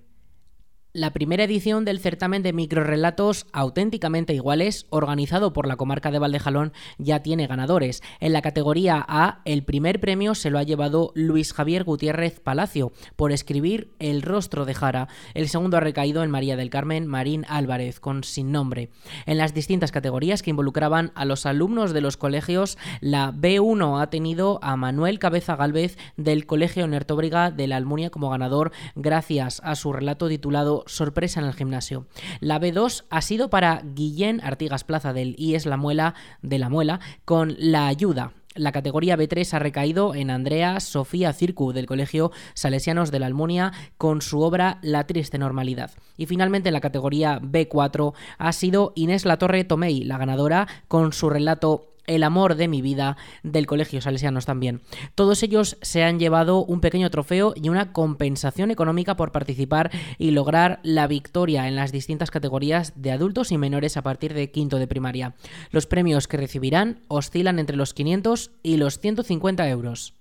La 0.94 1.12
primera 1.12 1.44
edición 1.44 1.84
del 1.84 2.00
certamen 2.00 2.42
de 2.42 2.54
microrelatos 2.54 3.46
auténticamente 3.52 4.32
iguales, 4.32 4.86
organizado 4.88 5.52
por 5.52 5.66
la 5.66 5.76
comarca 5.76 6.10
de 6.10 6.18
Valdejalón, 6.18 6.72
ya 6.96 7.22
tiene 7.22 7.46
ganadores. 7.46 8.02
En 8.20 8.32
la 8.32 8.40
categoría 8.40 9.04
A, 9.06 9.42
el 9.44 9.64
primer 9.64 10.00
premio 10.00 10.34
se 10.34 10.48
lo 10.48 10.58
ha 10.58 10.62
llevado 10.62 11.12
Luis 11.14 11.52
Javier 11.52 11.84
Gutiérrez 11.84 12.40
Palacio 12.40 12.92
por 13.16 13.32
escribir 13.32 13.92
El 13.98 14.22
rostro 14.22 14.64
de 14.64 14.72
Jara. 14.72 15.08
El 15.34 15.50
segundo 15.50 15.76
ha 15.76 15.80
recaído 15.80 16.22
en 16.22 16.30
María 16.30 16.56
del 16.56 16.70
Carmen 16.70 17.06
Marín 17.06 17.44
Álvarez, 17.50 18.00
con 18.00 18.24
sin 18.24 18.50
nombre. 18.50 18.88
En 19.26 19.36
las 19.36 19.52
distintas 19.52 19.92
categorías 19.92 20.42
que 20.42 20.50
involucraban 20.50 21.12
a 21.14 21.26
los 21.26 21.44
alumnos 21.44 21.92
de 21.92 22.00
los 22.00 22.16
colegios, 22.16 22.78
la 23.02 23.30
B1 23.30 24.00
ha 24.00 24.08
tenido 24.08 24.58
a 24.62 24.74
Manuel 24.76 25.18
Cabeza 25.18 25.54
Galvez 25.54 25.98
del 26.16 26.46
Colegio 26.46 26.88
Nertóbriga 26.88 27.50
de 27.50 27.66
la 27.66 27.76
Almunia 27.76 28.08
como 28.08 28.30
ganador, 28.30 28.72
gracias 28.96 29.60
a 29.62 29.74
su 29.74 29.92
relato 29.92 30.28
titulado 30.28 30.78
sorpresa 30.88 31.40
en 31.40 31.46
el 31.46 31.54
gimnasio. 31.54 32.06
La 32.40 32.60
B2 32.60 33.04
ha 33.10 33.22
sido 33.22 33.50
para 33.50 33.82
Guillén 33.84 34.40
Artigas 34.42 34.84
Plaza 34.84 35.12
del 35.12 35.34
IES 35.38 35.66
La 35.66 35.76
Muela 35.76 36.14
de 36.42 36.58
La 36.58 36.68
Muela 36.68 37.00
con 37.24 37.54
La 37.58 37.86
Ayuda, 37.86 38.32
la 38.58 38.72
categoría 38.72 39.16
B3 39.16 39.54
ha 39.54 39.58
recaído 39.60 40.16
en 40.16 40.30
Andrea 40.30 40.80
Sofía 40.80 41.32
Circu 41.32 41.72
del 41.72 41.86
Colegio 41.86 42.32
Salesianos 42.54 43.12
de 43.12 43.20
la 43.20 43.26
Almunia 43.26 43.72
con 43.98 44.20
su 44.20 44.40
obra 44.40 44.78
La 44.82 45.06
triste 45.06 45.38
normalidad. 45.38 45.92
Y 46.16 46.26
finalmente 46.26 46.70
en 46.70 46.72
la 46.72 46.80
categoría 46.80 47.40
B4 47.40 48.14
ha 48.36 48.52
sido 48.52 48.92
Inés 48.96 49.24
Latorre 49.24 49.62
Tomei, 49.62 50.02
la 50.02 50.18
ganadora, 50.18 50.66
con 50.88 51.12
su 51.12 51.30
relato 51.30 51.94
el 52.08 52.24
amor 52.24 52.56
de 52.56 52.66
mi 52.66 52.82
vida 52.82 53.16
del 53.44 53.66
Colegio 53.66 54.00
Salesianos 54.00 54.46
también. 54.46 54.80
Todos 55.14 55.44
ellos 55.44 55.78
se 55.82 56.02
han 56.02 56.18
llevado 56.18 56.64
un 56.64 56.80
pequeño 56.80 57.10
trofeo 57.10 57.54
y 57.54 57.68
una 57.68 57.92
compensación 57.92 58.72
económica 58.72 59.16
por 59.16 59.30
participar 59.30 59.92
y 60.18 60.32
lograr 60.32 60.80
la 60.82 61.06
victoria 61.06 61.68
en 61.68 61.76
las 61.76 61.92
distintas 61.92 62.32
categorías 62.32 62.94
de 62.96 63.12
adultos 63.12 63.52
y 63.52 63.58
menores 63.58 63.96
a 63.96 64.02
partir 64.02 64.34
de 64.34 64.50
quinto 64.50 64.78
de 64.78 64.88
primaria. 64.88 65.36
Los 65.70 65.86
premios 65.86 66.26
que 66.26 66.36
recibirán 66.36 67.00
oscilan 67.08 67.58
entre 67.58 67.76
los 67.76 67.94
500 67.94 68.50
y 68.62 68.76
los 68.78 68.98
150 68.98 69.68
euros. 69.68 70.17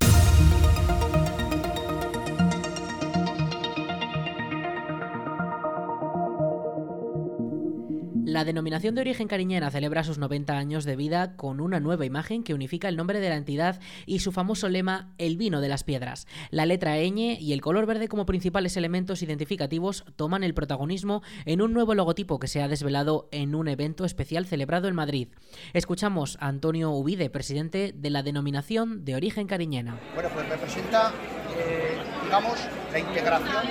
La 8.38 8.46
denominación 8.46 8.94
de 8.94 9.02
origen 9.02 9.28
cariñena 9.28 9.72
celebra 9.72 10.04
sus 10.04 10.20
90 10.20 10.56
años 10.56 10.86
de 10.86 10.96
vida 10.96 11.36
con 11.36 11.60
una 11.60 11.80
nueva 11.80 12.06
imagen 12.06 12.44
que 12.44 12.54
unifica 12.54 12.88
el 12.88 12.96
nombre 12.96 13.20
de 13.20 13.30
la 13.30 13.36
entidad 13.36 13.80
y 14.06 14.20
su 14.20 14.32
famoso 14.32 14.70
lema 14.70 15.12
El 15.18 15.38
vino 15.38 15.60
de 15.60 15.70
las 15.70 15.84
piedras. 15.84 16.28
La 16.52 16.68
letra 16.68 16.98
ñ 16.98 17.40
y 17.40 17.54
el 17.54 17.62
color 17.62 17.88
verde 17.88 18.08
como 18.08 18.28
principales 18.28 18.78
elementos 18.78 19.24
identificativos 19.24 20.06
toman 20.18 20.44
el 20.44 20.54
protagonismo 20.54 21.24
en 21.46 21.64
un 21.64 21.74
nuevo 21.74 21.96
logotipo 21.96 22.38
que 22.38 22.48
se 22.48 22.62
ha 22.62 22.68
desvelado 22.68 23.28
en 23.32 23.56
un 23.56 23.70
evento 23.70 24.06
especial 24.06 24.46
celebrado 24.46 24.88
en 24.88 24.94
Madrid. 24.94 25.30
Escuchamos 25.74 26.38
a 26.40 26.48
Antonio 26.48 26.92
Ubide, 26.92 27.32
presidente 27.32 27.92
de 27.92 28.10
la 28.12 28.22
denominación 28.22 29.04
de 29.04 29.16
origen 29.16 29.48
cariñena. 29.48 30.00
Bueno, 30.14 30.30
pues 30.32 30.48
representa, 30.48 31.12
eh, 31.58 31.98
digamos, 32.24 32.60
la 32.92 33.00
integración 33.00 33.66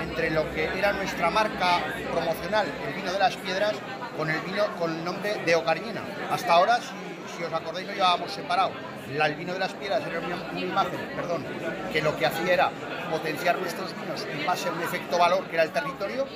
entre 0.00 0.30
lo 0.30 0.48
que 0.54 0.66
era 0.66 0.92
nuestra 0.92 1.30
marca 1.30 1.80
promocional, 2.12 2.66
el 2.86 2.94
vino 2.94 3.12
de 3.12 3.18
las 3.18 3.36
piedras, 3.36 3.74
con 4.16 4.30
el 4.30 4.40
vino 4.40 4.64
con 4.78 4.90
el 4.90 5.04
nombre 5.04 5.34
de 5.44 5.54
Ocarina. 5.54 6.02
Hasta 6.30 6.52
ahora, 6.52 6.78
si, 6.78 7.42
os 7.42 7.52
acordáis, 7.52 7.86
lo 7.86 7.94
llevábamos 7.94 8.32
separado. 8.32 8.72
el 9.08 9.34
vino 9.34 9.52
de 9.52 9.58
las 9.58 9.72
piedras 9.72 10.02
era 10.06 10.20
una, 10.20 10.60
imagen, 10.60 11.00
perdón, 11.16 11.44
que 11.92 12.00
lo 12.00 12.16
que 12.16 12.26
hacía 12.26 12.52
era 12.52 12.70
potenciar 13.10 13.58
nuestros 13.58 13.94
vinos 13.94 14.26
en 14.30 14.46
base 14.46 14.68
a 14.68 14.72
un 14.72 14.82
efecto 14.82 15.18
valor 15.18 15.44
que 15.46 15.56
era 15.56 15.64
el 15.64 15.70
territorio, 15.70 16.26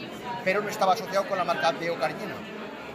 pero 0.44 0.62
no 0.62 0.68
estaba 0.68 0.94
asociado 0.94 1.26
con 1.26 1.38
la 1.38 1.44
marca 1.44 1.72
de 1.72 1.90
Ocarina. 1.90 2.34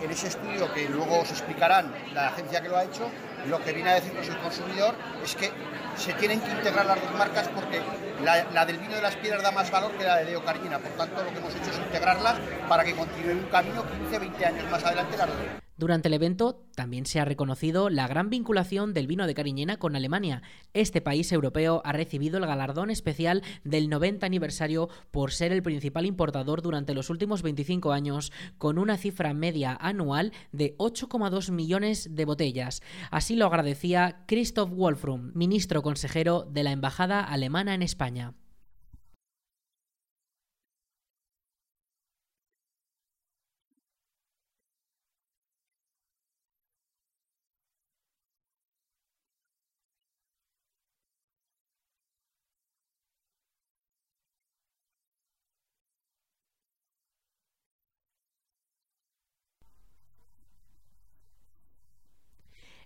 En 0.01 0.11
ese 0.11 0.27
estudio 0.27 0.71
que 0.73 0.89
luego 0.89 1.21
os 1.21 1.31
explicarán 1.31 1.93
la 2.13 2.27
agencia 2.27 2.61
que 2.61 2.67
lo 2.67 2.77
ha 2.77 2.83
hecho, 2.83 3.09
lo 3.47 3.63
que 3.63 3.71
viene 3.71 3.89
a 3.89 3.93
decirnos 3.95 4.27
el 4.27 4.37
consumidor 4.37 4.95
es 5.23 5.35
que 5.35 5.49
se 5.95 6.13
tienen 6.13 6.41
que 6.41 6.51
integrar 6.51 6.85
las 6.85 7.01
dos 7.01 7.11
marcas 7.13 7.47
porque 7.49 7.79
la, 8.23 8.65
del 8.65 8.77
vino 8.77 8.95
de 8.95 9.01
las 9.01 9.15
piedras 9.15 9.43
da 9.43 9.51
más 9.51 9.69
valor 9.69 9.91
que 9.93 10.03
la 10.03 10.17
de 10.17 10.25
Deo 10.25 10.43
Carmina. 10.43 10.79
Por 10.79 10.91
tanto, 10.91 11.23
lo 11.23 11.31
que 11.31 11.37
hemos 11.37 11.55
hecho 11.55 11.71
es 11.71 11.77
integrarlas 11.77 12.35
para 12.67 12.83
que 12.83 12.95
continúen 12.95 13.39
un 13.39 13.49
camino 13.49 13.83
15, 13.83 14.19
20 14.19 14.45
años 14.45 14.71
más 14.71 14.83
adelante 14.83 15.17
las 15.17 15.27
dos. 15.27 15.63
Durante 15.75 16.07
el 16.07 16.13
evento 16.13 16.67
también 16.75 17.07
se 17.07 17.19
ha 17.19 17.25
reconocido 17.25 17.89
la 17.89 18.07
gran 18.07 18.29
vinculación 18.29 18.93
del 18.93 19.07
vino 19.07 19.25
de 19.25 19.33
Cariñena 19.33 19.77
con 19.77 19.95
Alemania. 19.95 20.43
Este 20.73 21.01
país 21.01 21.31
europeo 21.31 21.81
ha 21.83 21.91
recibido 21.91 22.37
el 22.37 22.45
galardón 22.45 22.91
especial 22.91 23.41
del 23.63 23.89
90 23.89 24.23
aniversario 24.25 24.87
por 25.09 25.31
ser 25.31 25.51
el 25.51 25.63
principal 25.63 26.05
importador 26.05 26.61
durante 26.61 26.93
los 26.93 27.09
últimos 27.09 27.41
25 27.41 27.91
años, 27.91 28.31
con 28.59 28.77
una 28.77 28.97
cifra 28.97 29.33
media 29.33 29.75
anual 29.81 30.31
de 30.51 30.77
8,2 30.77 31.51
millones 31.51 32.15
de 32.15 32.25
botellas. 32.25 32.81
Así 33.09 33.35
lo 33.35 33.47
agradecía 33.47 34.23
Christoph 34.27 34.69
Wolfrum, 34.69 35.31
ministro 35.33 35.81
consejero 35.81 36.47
de 36.49 36.63
la 36.63 36.71
Embajada 36.71 37.21
Alemana 37.21 37.73
en 37.73 37.81
España. 37.81 38.12
внимания. 38.13 38.33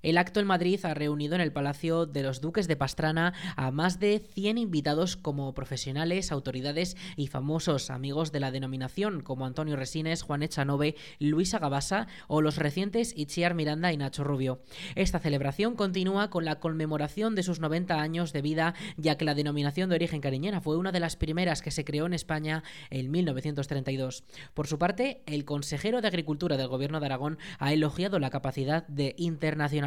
El 0.02 0.18
acto 0.18 0.40
en 0.40 0.48
Madrid 0.48 0.80
ha 0.84 0.94
reunido 0.94 1.36
en 1.36 1.42
el 1.42 1.52
Palacio 1.52 2.06
de 2.06 2.24
los 2.24 2.42
Duques 2.42 2.68
de 2.68 2.76
Pastrana 2.76 3.34
a 3.56 3.72
más 3.72 4.00
de 4.00 4.20
100 4.20 4.58
invitados 4.58 5.18
como 5.18 5.54
profesionales, 5.54 6.32
autoridades 6.32 6.96
y 7.16 7.28
famosos 7.28 7.90
amigos 7.90 8.32
de 8.32 8.40
la 8.40 8.52
denominación 8.52 9.22
como 9.22 9.46
Antonio 9.46 9.76
Resines, 9.76 10.22
Juan 10.22 10.44
Echanove, 10.44 10.96
Luisa 11.20 11.60
Gabasa 11.60 12.08
o 12.28 12.42
los 12.42 12.58
recientes 12.58 13.14
Itziar 13.18 13.56
Miranda 13.56 13.92
y 13.92 13.98
Nacho 13.98 14.24
Rubio. 14.24 14.62
Esta 14.96 15.20
celebración 15.20 15.76
continúa 15.76 16.30
con 16.30 16.46
la 16.46 16.60
conmemoración 16.60 17.36
de 17.36 17.44
sus 17.44 17.60
90 17.60 18.00
años 18.00 18.34
de 18.34 18.42
vida, 18.42 18.76
ya 18.98 19.18
que 19.18 19.26
la 19.26 19.36
denominación 19.36 19.90
de 19.90 19.96
origen 19.96 20.22
cariñena 20.22 20.62
fue 20.62 20.78
una 20.78 20.92
de 20.92 21.00
las 21.00 21.16
primeras 21.16 21.62
que 21.62 21.72
se 21.72 21.86
creó 21.86 22.06
en 22.06 22.14
España 22.14 22.64
en 22.90 23.10
1932. 23.10 24.24
Por 24.54 24.68
su 24.68 24.78
parte, 24.78 25.24
el 25.26 25.46
consejero 25.46 26.02
de 26.02 26.08
Agricultura 26.08 26.58
del 26.58 26.68
Gobierno 26.68 27.00
de 27.00 27.08
Aragón 27.08 27.38
ha 27.58 27.74
elogiado 27.74 28.20
la 28.20 28.30
capacidad 28.30 28.88
de 28.88 29.16
internacionalización 29.18 29.87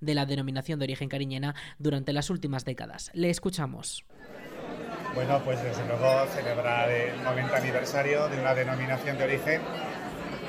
de 0.00 0.14
la 0.14 0.26
denominación 0.26 0.78
de 0.78 0.84
origen 0.84 1.08
cariñena 1.08 1.54
durante 1.78 2.12
las 2.12 2.30
últimas 2.30 2.64
décadas. 2.64 3.10
Le 3.14 3.30
escuchamos. 3.30 4.04
Bueno, 5.14 5.40
pues 5.44 5.62
desde 5.62 5.86
luego 5.86 6.26
celebrar 6.34 6.88
el 6.90 7.22
90 7.22 7.56
aniversario 7.56 8.28
de 8.28 8.40
una 8.40 8.54
denominación 8.54 9.18
de 9.18 9.24
origen. 9.24 9.60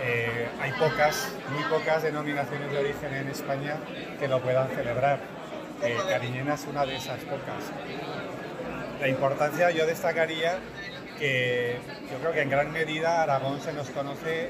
Eh, 0.03 0.47
hay 0.61 0.71
pocas, 0.73 1.29
muy 1.51 1.63
pocas 1.65 2.03
denominaciones 2.03 2.71
de 2.71 2.77
origen 2.77 3.13
en 3.13 3.27
España 3.27 3.77
que 4.19 4.27
lo 4.27 4.41
puedan 4.41 4.69
celebrar. 4.69 5.19
Eh, 5.83 5.97
cariñena 6.07 6.53
es 6.53 6.65
una 6.67 6.85
de 6.85 6.95
esas 6.95 7.19
pocas. 7.21 7.63
La 8.99 9.07
importancia 9.07 9.71
yo 9.71 9.85
destacaría 9.85 10.59
que 11.17 11.77
yo 12.11 12.19
creo 12.19 12.31
que 12.31 12.41
en 12.41 12.49
gran 12.49 12.71
medida 12.71 13.23
Aragón 13.23 13.61
se 13.61 13.73
nos 13.73 13.89
conoce 13.89 14.49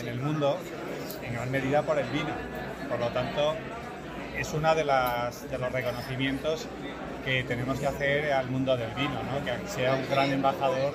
en 0.00 0.08
el 0.08 0.18
mundo, 0.20 0.58
en 1.22 1.34
gran 1.34 1.50
medida 1.50 1.82
por 1.82 1.98
el 1.98 2.08
vino 2.08 2.34
por 2.90 2.98
lo 2.98 3.08
tanto, 3.08 3.54
es 4.36 4.52
uno 4.52 4.74
de, 4.74 4.82
de 4.82 5.58
los 5.58 5.72
reconocimientos 5.72 6.66
que 7.24 7.44
tenemos 7.44 7.78
que 7.78 7.86
hacer 7.86 8.32
al 8.32 8.50
mundo 8.50 8.76
del 8.76 8.90
vino, 8.94 9.20
que 9.44 9.68
sea 9.68 9.94
un 9.94 10.08
gran 10.10 10.30
embajador 10.32 10.92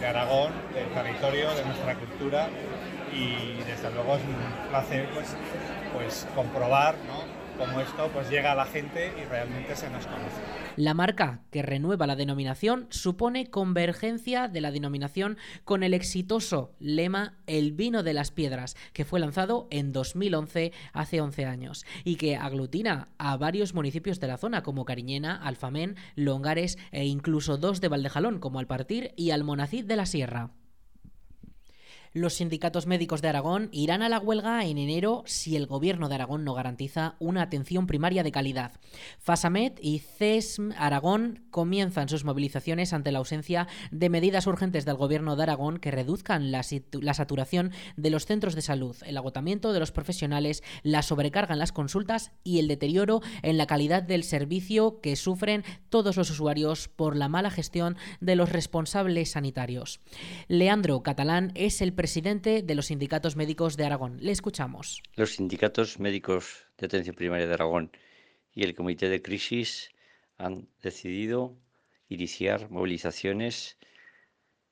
de 0.00 0.06
Aragón, 0.06 0.52
del 0.72 0.88
territorio, 0.88 1.54
de 1.54 1.64
nuestra 1.64 1.94
cultura 1.96 2.48
y 3.12 3.62
desde 3.64 3.90
luego 3.92 4.16
es 4.16 4.22
un 4.22 4.68
placer 4.70 5.08
pues, 5.14 5.36
pues 5.92 6.26
comprobar 6.34 6.96
cómo 7.58 7.80
esto 7.80 8.08
pues, 8.12 8.28
llega 8.30 8.52
a 8.52 8.54
la 8.54 8.66
gente 8.66 9.12
y 9.20 9.24
realmente 9.24 9.76
se 9.76 9.90
nos 9.90 10.06
conoce. 10.06 10.64
La 10.76 10.94
marca 10.94 11.40
que 11.50 11.62
renueva 11.62 12.06
la 12.06 12.16
denominación 12.16 12.86
supone 12.90 13.48
convergencia 13.48 14.48
de 14.48 14.60
la 14.60 14.72
denominación 14.72 15.36
con 15.64 15.82
el 15.82 15.94
exitoso 15.94 16.72
lema 16.80 17.34
El 17.46 17.72
vino 17.72 18.02
de 18.02 18.12
las 18.12 18.32
piedras, 18.32 18.76
que 18.92 19.04
fue 19.04 19.20
lanzado 19.20 19.68
en 19.70 19.92
2011, 19.92 20.72
hace 20.92 21.20
11 21.20 21.44
años, 21.44 21.86
y 22.02 22.16
que 22.16 22.36
aglutina 22.36 23.08
a 23.18 23.36
varios 23.36 23.74
municipios 23.74 24.18
de 24.18 24.26
la 24.26 24.36
zona 24.36 24.62
como 24.62 24.84
Cariñena, 24.84 25.36
Alfamén, 25.36 25.96
Longares 26.16 26.78
e 26.90 27.04
incluso 27.04 27.56
dos 27.56 27.80
de 27.80 27.88
Valdejalón 27.88 28.40
como 28.40 28.58
Alpartir 28.58 29.12
y 29.16 29.30
Almonacid 29.30 29.84
de 29.84 29.96
la 29.96 30.06
Sierra. 30.06 30.50
Los 32.16 32.34
sindicatos 32.34 32.86
médicos 32.86 33.22
de 33.22 33.28
Aragón 33.28 33.70
irán 33.72 34.00
a 34.00 34.08
la 34.08 34.20
huelga 34.20 34.64
en 34.64 34.78
enero 34.78 35.24
si 35.26 35.56
el 35.56 35.66
gobierno 35.66 36.08
de 36.08 36.14
Aragón 36.14 36.44
no 36.44 36.54
garantiza 36.54 37.16
una 37.18 37.42
atención 37.42 37.88
primaria 37.88 38.22
de 38.22 38.30
calidad. 38.30 38.70
FASAMED 39.18 39.72
y 39.82 39.98
CESM 39.98 40.70
Aragón 40.78 41.42
comienzan 41.50 42.08
sus 42.08 42.24
movilizaciones 42.24 42.92
ante 42.92 43.10
la 43.10 43.18
ausencia 43.18 43.66
de 43.90 44.10
medidas 44.10 44.46
urgentes 44.46 44.84
del 44.84 44.94
gobierno 44.94 45.34
de 45.34 45.42
Aragón 45.42 45.78
que 45.78 45.90
reduzcan 45.90 46.52
la, 46.52 46.62
saturación 46.62 47.72
de 47.96 48.10
los 48.10 48.26
centros 48.26 48.54
de 48.54 48.62
salud, 48.62 48.96
el 49.04 49.16
agotamiento 49.16 49.72
de 49.72 49.80
los 49.80 49.90
profesionales, 49.90 50.62
la 50.84 51.02
sobrecarga 51.02 51.54
en 51.54 51.58
las 51.58 51.72
consultas 51.72 52.30
y 52.44 52.60
el 52.60 52.68
deterioro 52.68 53.22
en 53.42 53.58
la 53.58 53.66
calidad 53.66 54.04
del 54.04 54.22
servicio 54.22 55.00
que 55.00 55.16
sufren 55.16 55.64
todos 55.88 56.16
los 56.16 56.30
usuarios 56.30 56.86
por 56.86 57.16
la 57.16 57.28
mala 57.28 57.50
gestión 57.50 57.96
de 58.20 58.36
los 58.36 58.52
responsables 58.52 59.32
sanitarios. 59.32 59.98
Leandro 60.46 61.02
Catalán 61.02 61.50
es 61.56 61.82
el 61.82 61.92
presidente 61.92 62.03
de 62.06 62.74
los 62.74 62.86
sindicatos 62.86 63.34
médicos 63.34 63.76
de 63.76 63.86
Aragón. 63.86 64.18
Le 64.20 64.30
escuchamos. 64.30 65.02
Los 65.16 65.36
sindicatos 65.36 65.98
médicos 65.98 66.66
de 66.76 66.86
atención 66.86 67.16
primaria 67.16 67.46
de 67.46 67.54
Aragón 67.54 67.90
y 68.52 68.62
el 68.62 68.74
Comité 68.74 69.08
de 69.08 69.22
Crisis 69.22 69.90
han 70.36 70.68
decidido 70.82 71.56
iniciar 72.08 72.70
movilizaciones 72.70 73.78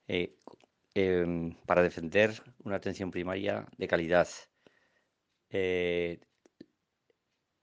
eh, 0.09 0.37
em, 0.95 1.55
para 1.65 1.83
defender 1.83 2.43
una 2.65 2.77
atención 2.77 3.11
primaria 3.11 3.67
de 3.79 3.89
calidad. 3.89 4.29
Eh, 5.49 6.21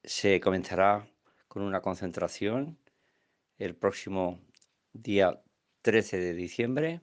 se 0.03 0.39
comenzará 0.39 1.08
con 1.47 1.62
una 1.62 1.82
concentración 1.82 2.79
el 3.60 3.75
próximo 3.75 4.39
día 4.93 5.43
13 5.84 6.17
de 6.17 6.34
diciembre 6.34 7.01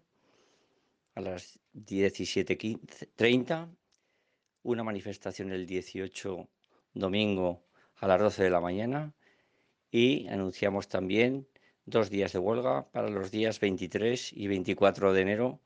a 1.16 1.20
las 1.22 1.59
17.30, 1.74 3.74
una 4.62 4.85
manifestación 4.85 5.50
el 5.50 5.66
18 5.66 6.48
domingo 6.92 7.64
a 7.96 8.07
las 8.07 8.20
12 8.20 8.44
de 8.44 8.50
la 8.50 8.61
mañana 8.61 9.14
y 9.90 10.29
anunciamos 10.29 10.88
también 10.88 11.48
dos 11.87 12.11
días 12.11 12.35
de 12.35 12.38
huelga 12.38 12.90
para 12.90 13.09
los 13.09 13.31
días 13.31 13.61
23 13.61 14.35
y 14.35 14.46
24 14.46 15.14
de 15.14 15.22
enero 15.22 15.62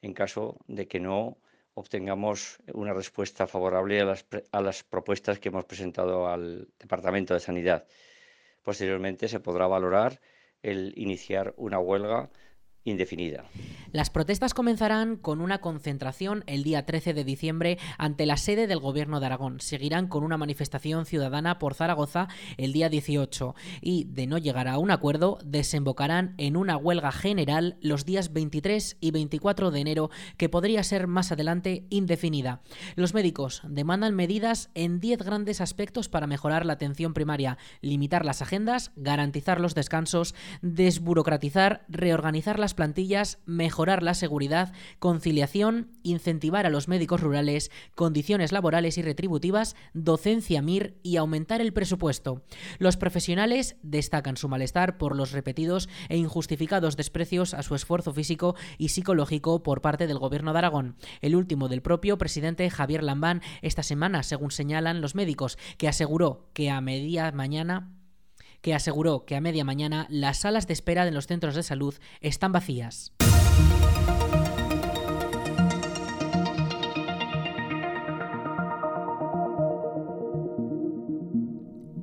en 0.00 0.14
caso 0.14 0.60
de 0.68 0.86
que 0.86 1.00
no 1.00 1.38
obtengamos 1.74 2.58
una 2.72 2.94
respuesta 2.94 3.48
favorable 3.48 4.00
a 4.00 4.04
las, 4.04 4.24
a 4.52 4.60
las 4.60 4.84
propuestas 4.84 5.40
que 5.40 5.48
hemos 5.48 5.64
presentado 5.64 6.28
al 6.28 6.68
Departamento 6.78 7.34
de 7.34 7.40
Sanidad. 7.40 7.84
Posteriormente 8.62 9.26
se 9.26 9.40
podrá 9.40 9.66
valorar 9.66 10.20
el 10.62 10.92
iniciar 10.96 11.52
una 11.56 11.80
huelga 11.80 12.30
indefinida. 12.84 13.44
Las 13.92 14.10
protestas 14.10 14.54
comenzarán 14.54 15.16
con 15.16 15.40
una 15.40 15.60
concentración 15.60 16.42
el 16.46 16.64
día 16.64 16.84
13 16.84 17.14
de 17.14 17.24
diciembre 17.24 17.78
ante 17.96 18.26
la 18.26 18.36
sede 18.36 18.66
del 18.66 18.80
Gobierno 18.80 19.20
de 19.20 19.26
Aragón. 19.26 19.60
Seguirán 19.60 20.08
con 20.08 20.24
una 20.24 20.36
manifestación 20.36 21.06
ciudadana 21.06 21.58
por 21.58 21.74
Zaragoza 21.74 22.28
el 22.56 22.72
día 22.72 22.88
18 22.88 23.54
y, 23.80 24.04
de 24.04 24.26
no 24.26 24.38
llegar 24.38 24.68
a 24.68 24.78
un 24.78 24.90
acuerdo, 24.90 25.38
desembocarán 25.44 26.34
en 26.38 26.56
una 26.56 26.76
huelga 26.76 27.12
general 27.12 27.76
los 27.80 28.04
días 28.04 28.32
23 28.32 28.96
y 29.00 29.10
24 29.12 29.70
de 29.70 29.80
enero 29.80 30.10
que 30.36 30.48
podría 30.48 30.82
ser 30.82 31.06
más 31.06 31.32
adelante 31.32 31.86
indefinida. 31.90 32.62
Los 32.96 33.14
médicos 33.14 33.62
demandan 33.66 34.14
medidas 34.14 34.70
en 34.74 35.00
10 35.00 35.22
grandes 35.22 35.60
aspectos 35.60 36.08
para 36.08 36.26
mejorar 36.26 36.66
la 36.66 36.74
atención 36.74 37.14
primaria, 37.14 37.58
limitar 37.80 38.24
las 38.24 38.42
agendas, 38.42 38.90
garantizar 38.96 39.60
los 39.60 39.74
descansos, 39.74 40.34
desburocratizar, 40.62 41.84
reorganizar 41.88 42.58
las 42.58 42.73
plantillas, 42.74 43.38
mejorar 43.46 44.02
la 44.02 44.14
seguridad, 44.14 44.72
conciliación, 44.98 45.90
incentivar 46.02 46.66
a 46.66 46.70
los 46.70 46.88
médicos 46.88 47.20
rurales, 47.20 47.70
condiciones 47.94 48.52
laborales 48.52 48.98
y 48.98 49.02
retributivas, 49.02 49.76
docencia 49.94 50.62
MIR 50.62 50.98
y 51.02 51.16
aumentar 51.16 51.60
el 51.60 51.72
presupuesto. 51.72 52.42
Los 52.78 52.96
profesionales 52.96 53.76
destacan 53.82 54.36
su 54.36 54.48
malestar 54.48 54.98
por 54.98 55.16
los 55.16 55.32
repetidos 55.32 55.88
e 56.08 56.16
injustificados 56.16 56.96
desprecios 56.96 57.54
a 57.54 57.62
su 57.62 57.74
esfuerzo 57.74 58.12
físico 58.12 58.54
y 58.78 58.90
psicológico 58.90 59.62
por 59.62 59.80
parte 59.80 60.06
del 60.06 60.18
Gobierno 60.18 60.52
de 60.52 60.58
Aragón. 60.58 60.96
El 61.20 61.36
último 61.36 61.68
del 61.68 61.82
propio 61.82 62.18
presidente 62.18 62.68
Javier 62.70 63.02
Lambán 63.02 63.42
esta 63.62 63.82
semana, 63.82 64.22
según 64.22 64.50
señalan 64.50 65.00
los 65.00 65.14
médicos, 65.14 65.58
que 65.78 65.88
aseguró 65.88 66.50
que 66.52 66.70
a 66.70 66.80
media 66.80 67.30
mañana 67.32 67.90
que 68.64 68.74
aseguró 68.74 69.26
que 69.26 69.36
a 69.36 69.42
media 69.42 69.62
mañana 69.62 70.06
las 70.08 70.38
salas 70.38 70.66
de 70.66 70.72
espera 70.72 71.04
de 71.04 71.10
los 71.10 71.26
centros 71.26 71.54
de 71.54 71.62
salud 71.62 71.94
están 72.22 72.50
vacías. 72.50 73.12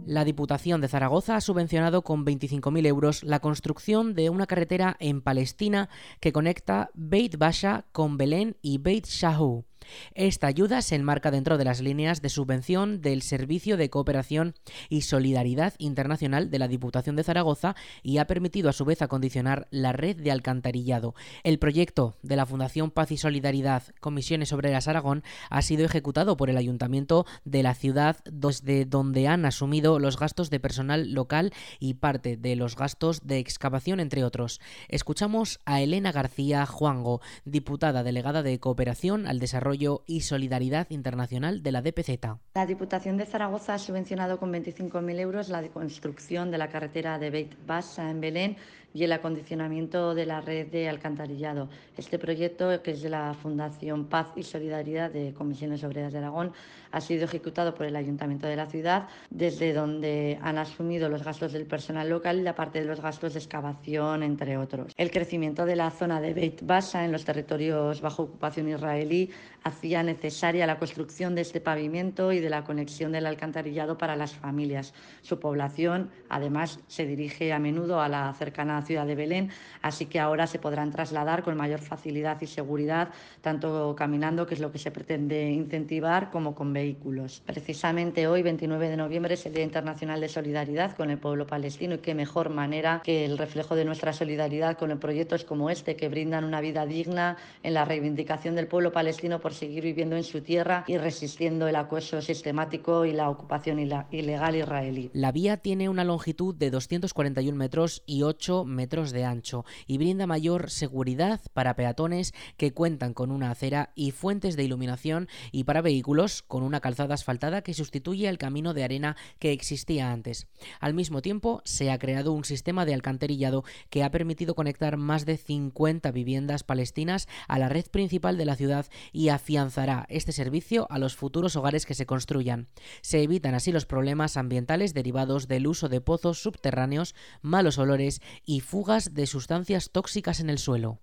La 0.06 0.24
Diputación 0.24 0.82
de 0.82 0.88
Zaragoza 0.88 1.36
ha 1.36 1.42
subvencionado 1.42 2.04
con 2.04 2.24
25.000 2.24 2.86
euros 2.86 3.24
la 3.24 3.40
construcción 3.40 4.14
de 4.14 4.30
una 4.30 4.46
carretera 4.46 4.98
en 5.00 5.22
Palestina 5.22 5.90
que 6.20 6.32
conecta 6.32 6.92
Beit 6.94 7.38
Basha 7.38 7.86
con 7.92 8.18
Belén 8.18 8.56
y 8.62 8.78
Beit 8.78 9.08
Shahu. 9.08 9.66
Esta 10.14 10.48
ayuda 10.48 10.82
se 10.82 10.96
enmarca 10.96 11.32
dentro 11.32 11.58
de 11.58 11.66
las 11.66 11.82
líneas 11.82 12.22
de 12.22 12.30
subvención 12.30 13.02
del 13.02 13.22
Servicio 13.22 13.78
de 13.78 13.90
Cooperación 13.90 14.54
y 14.90 15.02
Solidaridad 15.02 15.74
Internacional 15.78 16.50
de 16.50 16.60
la 16.60 16.68
Diputación 16.68 17.16
de 17.16 17.24
Zaragoza 17.24 17.76
y 18.04 18.18
ha 18.18 18.28
permitido 18.28 18.70
a 18.70 18.74
su 18.74 18.86
vez 18.86 19.02
acondicionar 19.02 19.68
la 19.72 19.92
red 19.94 20.18
de 20.18 20.32
alcantarillado. 20.32 21.16
El 21.44 21.60
proyecto 21.60 22.16
de 22.22 22.36
la 22.36 22.46
Fundación 22.46 22.92
Paz 22.92 23.12
y 23.12 23.18
Solidaridad 23.18 23.84
Comisiones 24.00 24.54
Obreras 24.54 24.88
Aragón 24.88 25.24
ha 25.50 25.62
sido 25.62 25.86
ejecutado 25.86 26.38
por 26.38 26.50
el 26.50 26.58
Ayuntamiento 26.58 27.26
de 27.46 27.64
la 27.64 27.74
ciudad 27.74 28.18
desde 28.26 28.86
donde 28.86 29.28
han 29.28 29.46
asumido 29.46 30.00
los 30.00 30.18
gastos 30.18 30.50
de 30.50 30.60
personal 30.60 31.12
local 31.12 31.54
y 31.80 31.96
parte 31.96 32.38
de 32.38 32.56
los 32.56 32.76
gastos 32.76 33.26
de 33.26 33.40
excavación 33.40 34.00
entre 34.00 34.24
otros. 34.24 34.60
Escuchamos 34.90 35.60
a 35.66 35.82
Elena 35.82 36.12
García 36.12 36.66
Juango, 36.66 37.22
diputada 37.46 38.04
delegada 38.04 38.44
de 38.44 38.60
Cooperación 38.60 39.28
al 39.28 39.40
Desarrollo 39.40 39.71
Y 39.74 40.22
Solidaridad 40.22 40.88
Internacional 40.90 41.64
de 41.64 41.72
la 41.72 41.82
DPZ. 41.82 42.10
La 42.56 42.66
Diputación 42.66 43.18
de 43.18 43.26
Zaragoza 43.26 43.74
ha 43.74 43.80
subvencionado 43.80 44.40
con 44.40 44.52
25.000 44.52 45.20
euros 45.20 45.50
la 45.50 45.62
construcción 45.70 46.52
de 46.52 46.58
la 46.58 46.70
carretera 46.70 47.20
de 47.20 47.30
Beit 47.30 47.56
Bassa 47.66 48.10
en 48.10 48.22
Belén 48.22 48.58
y 48.94 49.04
el 49.04 49.12
acondicionamiento 49.12 50.14
de 50.16 50.26
la 50.26 50.42
red 50.42 50.68
de 50.68 50.90
alcantarillado. 50.90 51.70
Este 51.98 52.20
proyecto, 52.20 52.82
que 52.82 52.92
es 52.92 53.02
de 53.02 53.10
la 53.10 53.34
Fundación 53.34 54.06
Paz 54.06 54.28
y 54.36 54.44
Solidaridad 54.44 55.12
de 55.12 55.34
Comisiones 55.34 55.84
Obreras 55.84 56.12
de 56.12 56.20
Aragón, 56.20 56.54
ha 56.92 57.02
sido 57.02 57.26
ejecutado 57.26 57.74
por 57.74 57.86
el 57.86 57.96
Ayuntamiento 57.96 58.48
de 58.48 58.56
la 58.56 58.66
ciudad, 58.66 59.08
desde 59.30 59.74
donde 59.74 60.38
han 60.42 60.58
asumido 60.58 61.10
los 61.10 61.24
gastos 61.24 61.54
del 61.54 61.66
personal 61.66 62.10
local 62.10 62.40
y 62.40 62.44
la 62.44 62.56
parte 62.56 62.80
de 62.80 62.86
los 62.86 63.02
gastos 63.02 63.34
de 63.34 63.40
excavación, 63.40 64.24
entre 64.24 64.58
otros. 64.58 64.94
El 64.98 65.12
crecimiento 65.12 65.66
de 65.66 65.76
la 65.76 65.90
zona 65.92 66.20
de 66.20 66.34
Beit 66.34 66.62
Basa 66.64 67.06
en 67.06 67.12
los 67.12 67.24
territorios 67.24 68.02
bajo 68.02 68.24
ocupación 68.24 68.70
israelí 68.70 69.30
hacía 69.64 70.04
necesaria 70.04 70.66
la 70.66 70.80
construcción 70.80 71.36
de 71.36 71.42
este 71.42 71.62
pavimento 71.62 72.32
y 72.32 72.40
de 72.40 72.50
la 72.50 72.64
conexión 72.64 73.12
del 73.12 73.26
alcantarillado 73.26 73.98
para 73.98 74.16
las 74.16 74.34
familias. 74.34 74.94
Su 75.22 75.40
población, 75.40 76.10
además, 76.30 76.80
se 76.88 77.06
dirige 77.06 77.54
a 77.54 77.60
menudo 77.60 78.02
a 78.02 78.10
la 78.10 78.34
cercana 78.34 78.81
ciudad 78.84 79.06
de 79.06 79.16
Belén, 79.16 79.50
así 79.82 80.06
que 80.06 80.20
ahora 80.20 80.48
se 80.48 80.60
podrán 80.60 80.92
trasladar 80.92 81.44
con 81.44 81.58
mayor 81.58 81.80
facilidad 81.80 82.40
y 82.42 82.48
seguridad, 82.48 83.10
tanto 83.42 83.96
caminando, 83.98 84.46
que 84.46 84.54
es 84.54 84.60
lo 84.60 84.72
que 84.72 84.78
se 84.78 84.92
pretende 84.92 85.52
incentivar, 85.52 86.30
como 86.32 86.56
con 86.56 86.72
vehículos. 86.72 87.42
Precisamente 87.46 88.28
hoy, 88.28 88.44
29 88.44 88.90
de 88.90 88.98
noviembre, 88.98 89.34
es 89.34 89.46
el 89.46 89.54
Día 89.54 89.64
Internacional 89.64 90.22
de 90.22 90.30
Solidaridad 90.30 90.96
con 90.96 91.10
el 91.10 91.18
pueblo 91.18 91.48
palestino 91.48 91.96
y 91.96 91.98
qué 92.00 92.14
mejor 92.14 92.50
manera 92.50 93.02
que 93.04 93.26
el 93.26 93.38
reflejo 93.38 93.76
de 93.76 93.86
nuestra 93.86 94.14
solidaridad 94.14 94.78
con 94.78 94.92
proyectos 95.00 95.44
como 95.44 95.70
este 95.70 95.96
que 95.96 96.10
brindan 96.10 96.44
una 96.44 96.62
vida 96.62 96.86
digna 96.86 97.38
en 97.64 97.74
la 97.74 97.86
reivindicación 97.86 98.56
del 98.56 98.68
pueblo 98.68 98.92
palestino 98.92 99.40
por 99.40 99.54
seguir 99.54 99.84
viviendo 99.84 100.16
en 100.16 100.24
su 100.24 100.42
tierra 100.42 100.84
y 100.88 100.98
resistiendo 100.98 101.68
el 101.68 101.76
acoso 101.76 102.22
sistemático 102.22 103.06
y 103.06 103.14
la 103.14 103.30
ocupación 103.30 103.80
ilegal 103.80 104.56
israelí. 104.56 105.10
La 105.14 105.32
vía 105.32 105.58
tiene 105.58 105.90
una 105.90 106.04
longitud 106.04 106.56
de 106.56 106.70
241 106.70 107.58
metros 107.58 108.04
y 108.06 108.24
8 108.24 108.66
metros 108.66 108.71
de 108.72 109.26
ancho 109.26 109.64
y 109.86 109.98
brinda 109.98 110.28
mayor 110.28 110.70
seguridad 110.70 111.40
para 111.54 111.76
peatones 111.76 112.34
que 112.58 112.74
cuentan 112.74 113.14
con 113.14 113.32
una 113.32 113.52
acera 113.52 113.92
y 113.96 114.12
fuentes 114.12 114.56
de 114.56 114.64
iluminación 114.64 115.28
y 115.52 115.66
para 115.66 115.82
vehículos 115.82 116.42
con 116.42 116.64
una 116.64 116.80
calzada 116.80 117.14
asfaltada 117.14 117.62
que 117.62 117.74
sustituye 117.74 118.28
el 118.28 118.38
camino 118.38 118.74
de 118.74 118.84
arena 118.84 119.18
que 119.40 119.52
existía 119.52 120.12
antes. 120.12 120.48
Al 120.80 120.94
mismo 120.94 121.22
tiempo, 121.22 121.62
se 121.64 121.92
ha 121.92 122.00
creado 122.00 122.32
un 122.32 122.44
sistema 122.44 122.86
de 122.86 122.94
alcantarillado 122.94 123.64
que 123.90 124.04
ha 124.04 124.12
permitido 124.12 124.56
conectar 124.56 124.98
más 124.98 125.26
de 125.26 125.38
50 125.38 126.12
viviendas 126.12 126.64
palestinas 126.64 127.28
a 127.48 127.60
la 127.60 127.70
red 127.70 127.86
principal 127.86 128.38
de 128.38 128.46
la 128.46 128.56
ciudad 128.56 128.88
y 129.12 129.30
afianzará 129.30 130.06
este 130.10 130.32
servicio 130.32 130.88
a 130.90 130.98
los 130.98 131.16
futuros 131.16 131.56
hogares 131.56 131.86
que 131.86 131.94
se 131.94 132.06
construyan. 132.06 132.68
Se 133.02 133.22
evitan 133.22 133.54
así 133.54 133.72
los 133.72 133.86
problemas 133.86 134.38
ambientales 134.38 134.94
derivados 134.94 135.48
del 135.48 135.68
uso 135.68 135.90
de 135.90 136.02
pozos 136.02 136.42
subterráneos, 136.42 137.16
malos 137.42 137.78
olores 137.78 138.22
y 138.46 138.61
fugas 138.62 139.14
de 139.14 139.28
sustancias 139.28 139.92
tóxicas 139.92 140.40
en 140.40 140.50
el 140.50 140.58
suelo. 140.58 141.00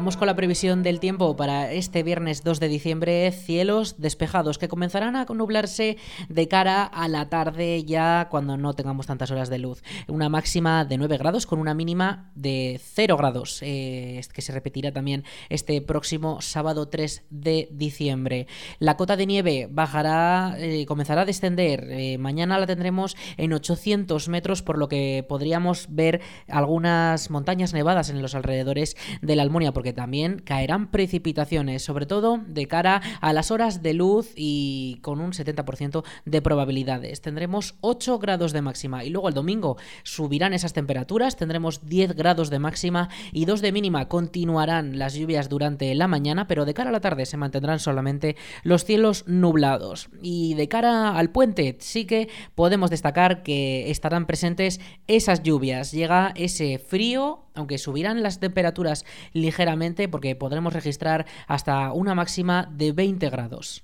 Vamos 0.00 0.16
con 0.16 0.28
la 0.28 0.34
previsión 0.34 0.82
del 0.82 0.98
tiempo 0.98 1.36
para 1.36 1.72
este 1.72 2.02
viernes 2.02 2.42
2 2.42 2.58
de 2.58 2.68
diciembre. 2.68 3.30
Cielos 3.32 3.96
despejados 3.98 4.56
que 4.56 4.66
comenzarán 4.66 5.14
a 5.14 5.26
nublarse 5.26 5.98
de 6.30 6.48
cara 6.48 6.84
a 6.84 7.06
la 7.06 7.28
tarde 7.28 7.84
ya 7.84 8.28
cuando 8.30 8.56
no 8.56 8.72
tengamos 8.72 9.06
tantas 9.06 9.30
horas 9.30 9.50
de 9.50 9.58
luz. 9.58 9.82
Una 10.08 10.30
máxima 10.30 10.86
de 10.86 10.96
9 10.96 11.18
grados 11.18 11.44
con 11.44 11.58
una 11.58 11.74
mínima 11.74 12.30
de 12.34 12.80
0 12.82 13.18
grados, 13.18 13.58
eh, 13.60 14.22
que 14.32 14.40
se 14.40 14.52
repetirá 14.52 14.90
también 14.90 15.24
este 15.50 15.82
próximo 15.82 16.40
sábado 16.40 16.88
3 16.88 17.24
de 17.28 17.68
diciembre. 17.70 18.46
La 18.78 18.96
cota 18.96 19.18
de 19.18 19.26
nieve 19.26 19.68
bajará, 19.70 20.54
eh, 20.56 20.86
comenzará 20.86 21.22
a 21.22 21.26
descender. 21.26 21.86
Eh, 21.90 22.16
mañana 22.16 22.58
la 22.58 22.66
tendremos 22.66 23.18
en 23.36 23.52
800 23.52 24.30
metros, 24.30 24.62
por 24.62 24.78
lo 24.78 24.88
que 24.88 25.26
podríamos 25.28 25.88
ver 25.90 26.22
algunas 26.48 27.28
montañas 27.28 27.74
nevadas 27.74 28.08
en 28.08 28.22
los 28.22 28.34
alrededores 28.34 28.96
de 29.20 29.36
la 29.36 29.42
Almunia, 29.42 29.72
porque 29.72 29.89
también 29.92 30.40
caerán 30.40 30.90
precipitaciones, 30.90 31.82
sobre 31.82 32.06
todo 32.06 32.40
de 32.46 32.66
cara 32.66 33.02
a 33.20 33.32
las 33.32 33.50
horas 33.50 33.82
de 33.82 33.94
luz 33.94 34.32
y 34.36 34.98
con 35.02 35.20
un 35.20 35.32
70% 35.32 36.04
de 36.24 36.42
probabilidades. 36.42 37.20
Tendremos 37.20 37.74
8 37.80 38.18
grados 38.18 38.52
de 38.52 38.62
máxima 38.62 39.04
y 39.04 39.10
luego 39.10 39.28
el 39.28 39.34
domingo 39.34 39.76
subirán 40.02 40.52
esas 40.52 40.72
temperaturas, 40.72 41.36
tendremos 41.36 41.86
10 41.86 42.14
grados 42.14 42.50
de 42.50 42.58
máxima 42.58 43.08
y 43.32 43.44
2 43.44 43.60
de 43.60 43.72
mínima. 43.72 44.08
Continuarán 44.08 44.98
las 44.98 45.14
lluvias 45.14 45.48
durante 45.48 45.94
la 45.94 46.08
mañana, 46.08 46.46
pero 46.46 46.64
de 46.64 46.74
cara 46.74 46.90
a 46.90 46.92
la 46.92 47.00
tarde 47.00 47.26
se 47.26 47.36
mantendrán 47.36 47.78
solamente 47.78 48.36
los 48.62 48.84
cielos 48.84 49.24
nublados. 49.26 50.08
Y 50.22 50.54
de 50.54 50.68
cara 50.68 51.16
al 51.16 51.30
puente 51.30 51.76
sí 51.80 52.04
que 52.04 52.28
podemos 52.54 52.90
destacar 52.90 53.42
que 53.42 53.90
estarán 53.90 54.26
presentes 54.26 54.80
esas 55.06 55.42
lluvias. 55.42 55.92
Llega 55.92 56.32
ese 56.36 56.78
frío 56.78 57.44
aunque 57.54 57.78
subirán 57.78 58.22
las 58.22 58.40
temperaturas 58.40 59.04
ligeramente 59.32 60.08
porque 60.08 60.36
podremos 60.36 60.72
registrar 60.72 61.26
hasta 61.46 61.92
una 61.92 62.14
máxima 62.14 62.68
de 62.72 62.92
20 62.92 63.30
grados. 63.30 63.82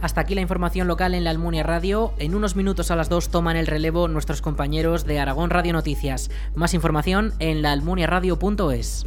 Hasta 0.00 0.20
aquí 0.20 0.34
la 0.34 0.40
información 0.40 0.86
local 0.86 1.14
en 1.14 1.24
la 1.24 1.30
Almunia 1.30 1.64
Radio. 1.64 2.12
En 2.18 2.34
unos 2.34 2.54
minutos 2.54 2.90
a 2.90 2.96
las 2.96 3.08
2 3.08 3.30
toman 3.30 3.56
el 3.56 3.66
relevo 3.66 4.06
nuestros 4.06 4.40
compañeros 4.40 5.04
de 5.04 5.18
Aragón 5.18 5.50
Radio 5.50 5.72
Noticias. 5.72 6.30
Más 6.54 6.72
información 6.72 7.34
en 7.40 7.62
laalmuniaradio.es. 7.62 9.06